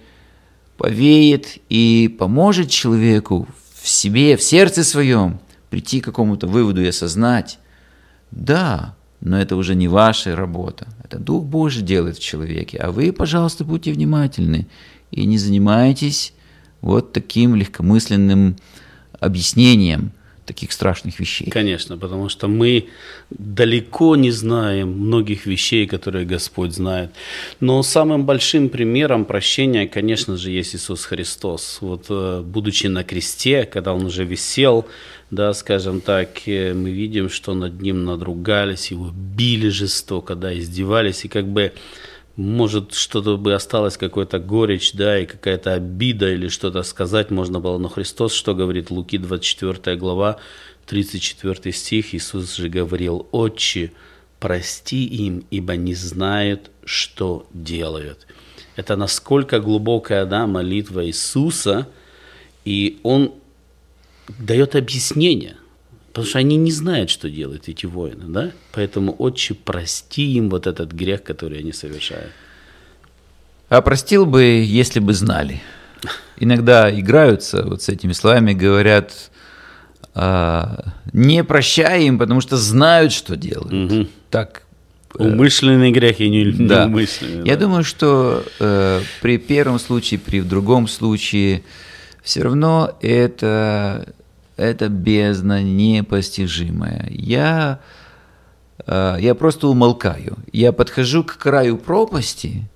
[0.76, 3.48] повеет и поможет человеку
[3.80, 7.58] в себе, в сердце своем прийти к какому-то выводу и осознать,
[8.30, 10.86] да, но это уже не ваша работа.
[11.02, 12.78] Это Дух Божий делает в человеке.
[12.78, 14.66] А вы, пожалуйста, будьте внимательны
[15.10, 16.34] и не занимайтесь
[16.82, 18.56] вот таким легкомысленным
[19.18, 20.12] объяснением
[20.44, 21.50] таких страшных вещей.
[21.50, 22.88] Конечно, потому что мы
[23.30, 27.10] далеко не знаем многих вещей, которые Господь знает.
[27.60, 31.78] Но самым большим примером прощения, конечно же, есть Иисус Христос.
[31.80, 34.86] Вот э, будучи на кресте, когда Он уже висел,
[35.30, 41.28] да, скажем так, мы видим, что над ним надругались, его били жестоко, да, издевались, и
[41.28, 41.72] как бы,
[42.36, 47.78] может, что-то бы осталось, какой-то горечь, да, и какая-то обида или что-то сказать можно было,
[47.78, 50.38] но Христос, что говорит, Луки 24 глава,
[50.86, 53.92] 34 стих, Иисус же говорил, «Отче,
[54.40, 58.26] прости им, ибо не знают, что делают».
[58.76, 61.88] Это насколько глубокая да, молитва Иисуса,
[62.64, 63.32] и Он
[64.38, 65.56] дает объяснение,
[66.14, 68.52] потому что они не знают, что делают эти воины, да?
[68.72, 72.30] Поэтому, отче, прости им вот этот грех, который они совершают.
[73.68, 75.60] А простил бы, если бы знали.
[76.36, 79.32] Иногда играются вот с этими словами, говорят,
[80.14, 83.72] а, не прощай им, потому что знают, что делают.
[83.72, 84.06] Угу.
[84.30, 84.62] Так.
[85.18, 86.84] Э, умышленный грех и не, да.
[86.84, 87.44] неумышленный.
[87.44, 87.62] Я да.
[87.62, 91.64] думаю, что э, при первом случае, при другом случае
[92.22, 94.14] все равно это,
[94.56, 97.08] это бездна непостижимая.
[97.10, 97.80] Я,
[98.86, 100.36] э, я просто умолкаю.
[100.52, 102.68] Я подхожу к краю пропасти,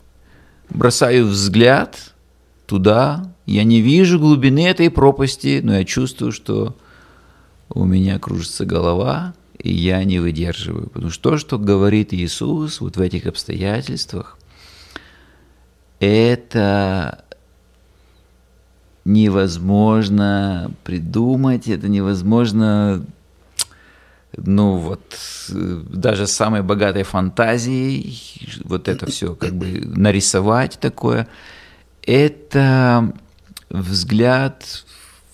[0.71, 2.15] бросаю взгляд
[2.67, 6.77] туда, я не вижу глубины этой пропасти, но я чувствую, что
[7.71, 10.89] у меня кружится голова, и я не выдерживаю.
[10.91, 14.39] Потому что то, что говорит Иисус вот в этих обстоятельствах,
[16.01, 17.25] это
[19.09, 23.05] невозможно придумать, это невозможно,
[24.37, 25.17] ну вот,
[25.49, 28.21] даже с самой богатой фантазией,
[28.65, 31.27] вот это все как бы нарисовать такое,
[32.03, 33.15] это
[33.71, 34.85] взгляд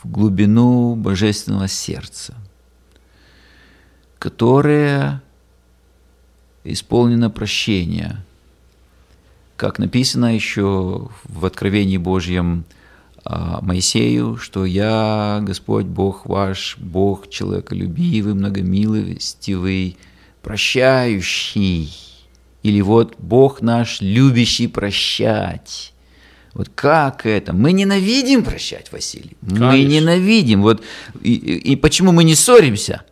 [0.02, 2.34] в глубину божественного сердца,
[4.20, 5.20] которое
[6.62, 8.24] исполнено прощения.
[9.56, 12.64] Как написано еще в Откровении Божьем
[13.24, 19.96] Моисею, что «Я, Господь Бог ваш, Бог человеколюбивый, многомилостивый,
[20.42, 21.92] прощающий».
[22.62, 25.92] Или вот «Бог наш, любящий прощать».
[26.52, 27.52] Вот как это?
[27.52, 29.36] Мы ненавидим прощать, Василий.
[29.40, 29.72] Конечно.
[29.72, 30.62] Мы ненавидим.
[30.62, 30.82] Вот
[31.20, 33.02] и, и почему мы не ссоримся?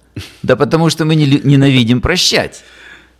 [0.43, 2.63] Да потому что мы не, ненавидим прощать.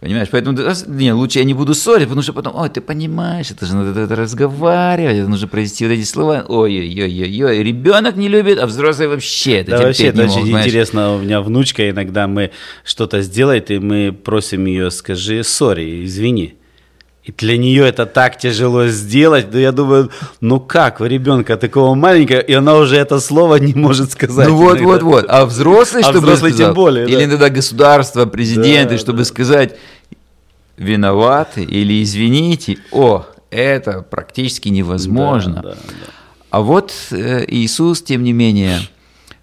[0.03, 3.67] Понимаешь, поэтому не, лучше я не буду ссорить, потому что потом, ой, ты понимаешь, это
[3.67, 8.67] же надо это разговаривать, это нужно произнести вот эти слова, ой-ой-ой-ой, ребенок не любит, а
[8.67, 10.67] взрослый вообще это Да вообще, это очень знаешь.
[10.67, 12.51] интересно, у меня внучка иногда мы
[12.85, 16.57] что-то сделает, и мы просим ее, скажи, сори, извини.
[17.25, 20.11] И для нее это так тяжело сделать, да я думаю,
[20.41, 24.49] ну как, у ребенка такого маленького, и она уже это слово не может сказать.
[24.49, 25.27] Ну вот, вот, вот.
[25.29, 27.07] А взрослый, а чтобы взрослый сказал, тем более.
[27.07, 27.25] Или да.
[27.25, 29.25] иногда государство, президенты, да, чтобы да.
[29.25, 29.77] сказать,
[30.77, 35.55] виноваты или извините, о, это практически невозможно.
[35.55, 36.13] Да, да, да.
[36.51, 38.81] А вот э, Иисус, тем не менее,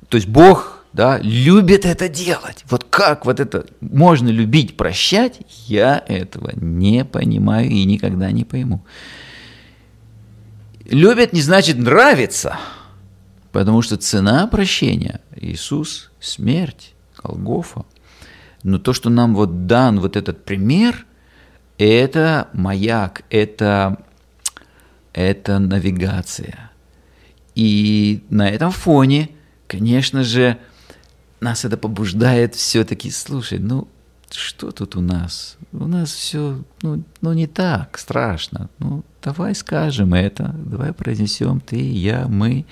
[0.09, 2.63] то есть Бог да, любит это делать.
[2.69, 8.83] Вот как вот это можно любить, прощать, я этого не понимаю и никогда не пойму.
[10.85, 12.57] Любит не значит нравится,
[13.51, 17.85] потому что цена прощения– Иисус, смерть, Голгофа.
[18.63, 21.05] Но то, что нам вот дан вот этот пример,
[21.77, 24.03] это маяк, это,
[25.13, 26.71] это навигация.
[27.55, 29.29] И на этом фоне,
[29.67, 30.57] конечно же,
[31.41, 33.87] нас это побуждает все-таки, слушай, ну
[34.31, 35.57] что тут у нас?
[35.71, 38.69] У нас все, ну, ну не так страшно.
[38.79, 42.65] Ну давай скажем это, давай произнесем ты, я, мы.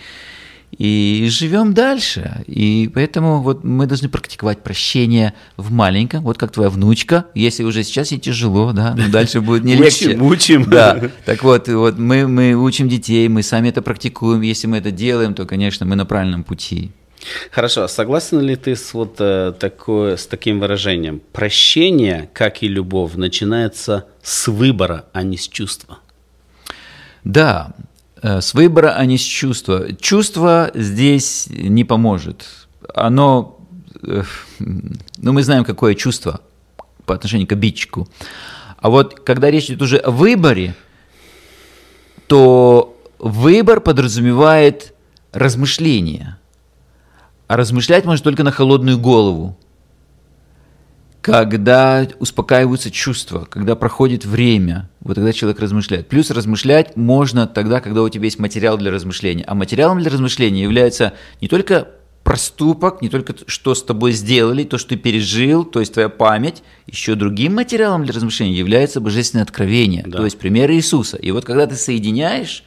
[0.77, 2.43] И живем дальше.
[2.45, 7.83] И поэтому вот мы должны практиковать прощение в маленьком, вот как твоя внучка, если уже
[7.83, 10.09] сейчас ей тяжело, да, но дальше будет не легче.
[10.09, 10.69] Учим, учим.
[10.69, 14.91] Да, так вот, вот мы, мы учим детей, мы сами это практикуем, если мы это
[14.91, 16.91] делаем, то, конечно, мы на правильном пути.
[17.51, 21.21] Хорошо, согласен ли ты с вот э, такое, с таким выражением?
[21.31, 25.99] Прощение, как и любовь, начинается с выбора, а не с чувства.
[27.23, 27.73] Да,
[28.21, 29.95] э, с выбора, а не с чувства.
[29.99, 32.67] Чувство здесь не поможет.
[32.93, 33.59] Оно,
[34.03, 34.23] э,
[34.59, 36.41] ну мы знаем, какое чувство
[37.05, 38.07] по отношению к обидчику.
[38.77, 40.75] А вот когда речь идет уже о выборе,
[42.27, 44.93] то выбор подразумевает
[45.31, 46.37] размышление–
[47.47, 49.57] а размышлять можно только на холодную голову.
[51.21, 56.07] Когда успокаиваются чувства, когда проходит время, вот тогда человек размышляет.
[56.07, 59.43] Плюс размышлять можно тогда, когда у тебя есть материал для размышления.
[59.45, 61.89] А материалом для размышления является не только
[62.23, 66.61] проступок, не только что с тобой сделали, то, что ты пережил, то есть твоя память,
[66.85, 70.17] еще другим материалом для размышления является божественное откровение, да.
[70.17, 71.15] то есть пример Иисуса.
[71.15, 72.63] И вот когда ты соединяешь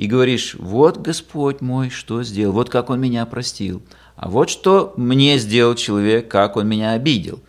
[0.00, 3.82] и говоришь, вот Господь мой, что сделал, вот как Он меня простил,
[4.16, 7.42] а вот что мне сделал человек, как он меня обидел,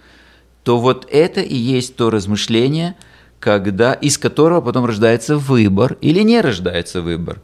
[0.64, 2.98] то вот это и есть то размышление,
[3.40, 7.42] когда, из которого потом рождается выбор или не рождается выбор.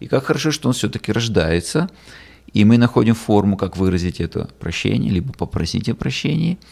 [0.00, 1.88] И как хорошо, что он все-таки рождается,
[2.52, 6.58] и мы находим форму, как выразить это прощение, либо попросить о прощении–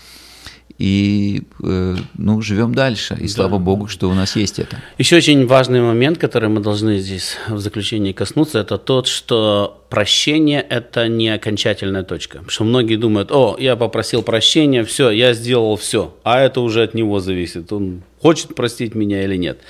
[0.79, 3.17] и э, ну, живем дальше.
[3.19, 3.29] И да.
[3.29, 4.77] слава Богу, что у нас есть это.
[4.99, 10.61] Еще очень важный момент, который мы должны здесь в заключении коснуться, это тот, что прощение–
[10.69, 12.39] это не окончательная точка.
[12.39, 16.83] Потому что многие думают, о, я попросил прощения, все, я сделал все, а это уже
[16.83, 19.61] от него зависит, он хочет простить меня или нет.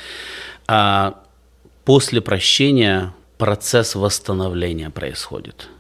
[0.67, 1.23] А
[1.85, 5.69] после прощения процесс восстановления происходит–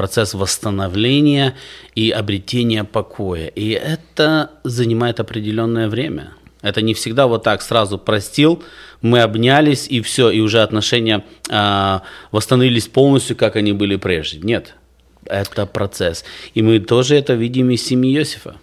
[0.00, 1.56] процесс восстановления
[1.94, 3.48] и обретения покоя.
[3.48, 6.30] И это занимает определенное время.
[6.62, 8.62] Это не всегда вот так сразу простил,
[9.02, 12.00] мы обнялись и все, и уже отношения а,
[12.32, 14.38] восстановились полностью, как они были прежде.
[14.38, 14.74] Нет,
[15.26, 16.24] это процесс.
[16.54, 18.56] И мы тоже это видим из семьи Иосифа.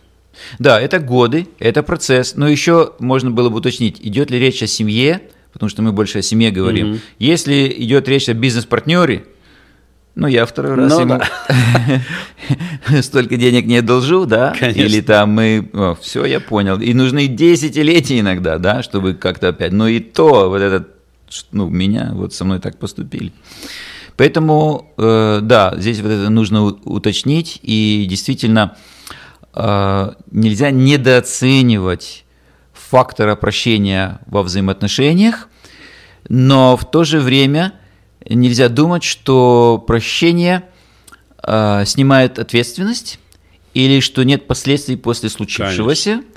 [0.58, 2.34] Да, это годы, это процесс.
[2.36, 5.22] Но еще можно было бы уточнить, идет ли речь о семье,
[5.54, 6.94] потому что мы больше о семье говорим.
[6.94, 7.00] Mm-hmm.
[7.20, 9.26] Если идет речь о бизнес-партнере,
[10.18, 13.02] ну, я второй раз ну, ему да.
[13.04, 14.56] столько денег не должу, да?
[14.60, 14.82] Конечно.
[14.82, 15.70] Или там мы...
[15.74, 16.80] О, все, я понял.
[16.82, 19.72] И нужны десятилетия иногда, да, чтобы как-то опять...
[19.74, 20.88] Но и то, вот этот...
[21.52, 23.32] Ну, меня вот со мной так поступили.
[24.16, 27.60] Поэтому, э, да, здесь вот это нужно уточнить.
[27.62, 28.76] И действительно,
[29.54, 32.26] э, нельзя недооценивать
[32.74, 35.48] фактора прощения во взаимоотношениях,
[36.28, 37.74] но в то же время–
[38.30, 40.64] нельзя думать, что прощение
[41.44, 43.20] э, снимает ответственность,
[43.74, 46.32] или что нет последствий после случившегося, Конечно.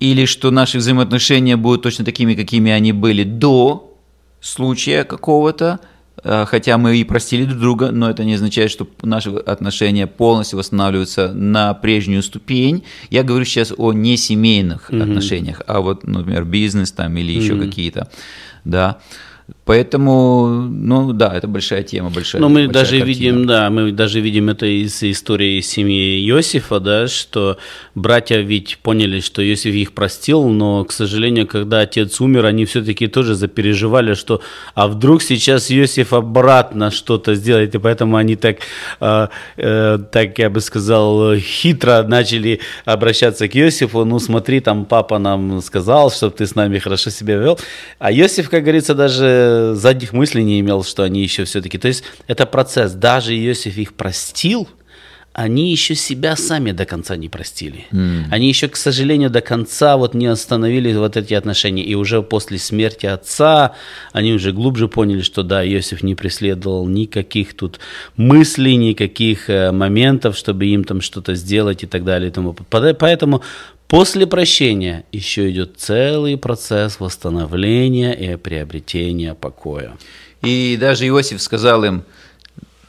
[0.00, 3.96] или что наши взаимоотношения будут точно такими, какими они были до
[4.40, 5.80] случая какого-то,
[6.22, 10.58] Э, хотя мы и простили друг друга, но это не означает, что наши отношения полностью
[10.58, 12.84] восстанавливаются на прежнюю ступень.
[13.10, 15.02] Я говорю сейчас о не семейных mm-hmm.
[15.02, 17.64] отношениях, а вот, например, бизнес там или еще mm-hmm.
[17.64, 18.08] какие-то,
[18.64, 18.98] да.
[19.70, 22.42] Поэтому, ну да, это большая тема, большая.
[22.42, 23.06] Но мы большая даже картина.
[23.06, 27.56] видим, да, мы даже видим это из истории семьи Иосифа, да, что
[27.94, 33.06] братья ведь поняли, что Иосиф их простил, но, к сожалению, когда отец умер, они все-таки
[33.06, 34.40] тоже запереживали, что
[34.74, 38.56] а вдруг сейчас Иосиф обратно что-то сделает, и поэтому они так,
[39.00, 44.04] э, э, так я бы сказал, хитро начали обращаться к Иосифу.
[44.04, 47.56] Ну смотри, там папа нам сказал, чтобы ты с нами хорошо себя вел,
[48.00, 51.78] а Иосиф, как говорится, даже задних мыслей не имел, что они еще все-таки...
[51.78, 52.92] То есть это процесс.
[52.92, 54.68] Даже Иосиф их простил,
[55.32, 57.86] они еще себя сами до конца не простили.
[57.92, 58.24] Mm.
[58.30, 61.84] Они еще, к сожалению, до конца вот не остановили вот эти отношения.
[61.84, 63.74] И уже после смерти отца
[64.12, 67.78] они уже глубже поняли, что да, Иосиф не преследовал никаких тут
[68.16, 72.30] мыслей, никаких э, моментов, чтобы им там что-то сделать и так далее.
[72.30, 72.56] И тому.
[72.68, 73.42] Поэтому
[73.90, 79.96] После прощения еще идет целый процесс восстановления и приобретения покоя.
[80.42, 82.04] И даже Иосиф сказал им,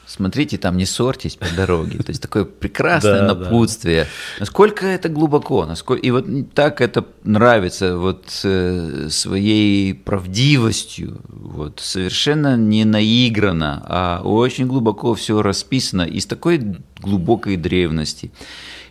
[0.06, 1.98] смотрите, там не ссорьтесь по дороге.
[1.98, 4.06] То есть такое прекрасное напутствие.
[4.38, 6.00] Насколько это глубоко, насколько...
[6.06, 14.68] и вот так это нравится вот э, своей правдивостью, вот совершенно не наиграно, а очень
[14.68, 16.60] глубоко все расписано из такой
[17.00, 18.30] глубокой древности.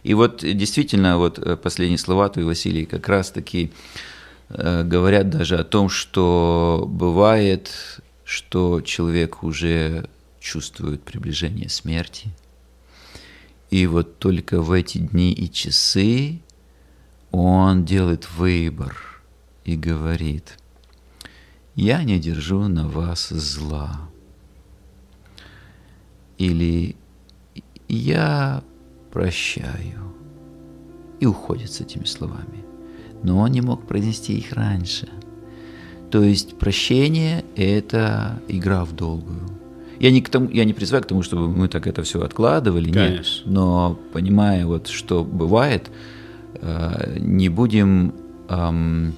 [0.04, 3.72] И вот действительно, вот э, последние слова твои, Василий, как раз-таки
[4.50, 12.30] э, говорят даже о том, что бывает, что человек уже чувствует приближение смерти,
[13.70, 16.42] и вот только в эти дни и часы
[17.32, 18.98] он делает выбор
[19.64, 20.58] и говорит,
[21.76, 24.10] я не держу на вас зла.
[26.38, 26.98] Или
[27.88, 28.64] я
[29.12, 30.14] прощаю.
[31.20, 32.64] И уходит с этими словами.
[33.24, 35.08] Но он не мог произнести их раньше.
[36.10, 39.40] То есть прощение– это игра в долгую.
[40.00, 42.92] Я не, к тому, я не призываю к тому, чтобы мы так это все откладывали,
[42.92, 43.18] Конечно.
[43.18, 43.42] нет.
[43.46, 45.92] Но понимая, вот, что бывает,
[46.56, 48.16] э, не будем
[48.50, 49.14] эм,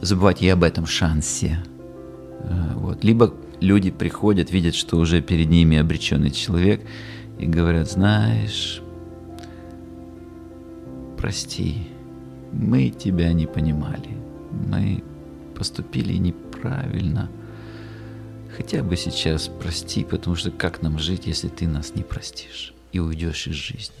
[0.00, 1.58] забывать и об этом шансе.
[2.40, 3.02] Э, вот.
[3.02, 6.80] Либо люди приходят, видят, что уже перед ними обреченный человек,
[7.38, 8.80] и говорят, знаешь,
[11.18, 11.88] прости,
[12.52, 14.16] мы тебя не понимали,
[14.50, 15.02] мы
[15.54, 17.28] поступили неправильно.
[18.56, 23.00] Хотя бы сейчас прости, потому что как нам жить, если ты нас не простишь и
[23.00, 23.94] уйдешь из жизни?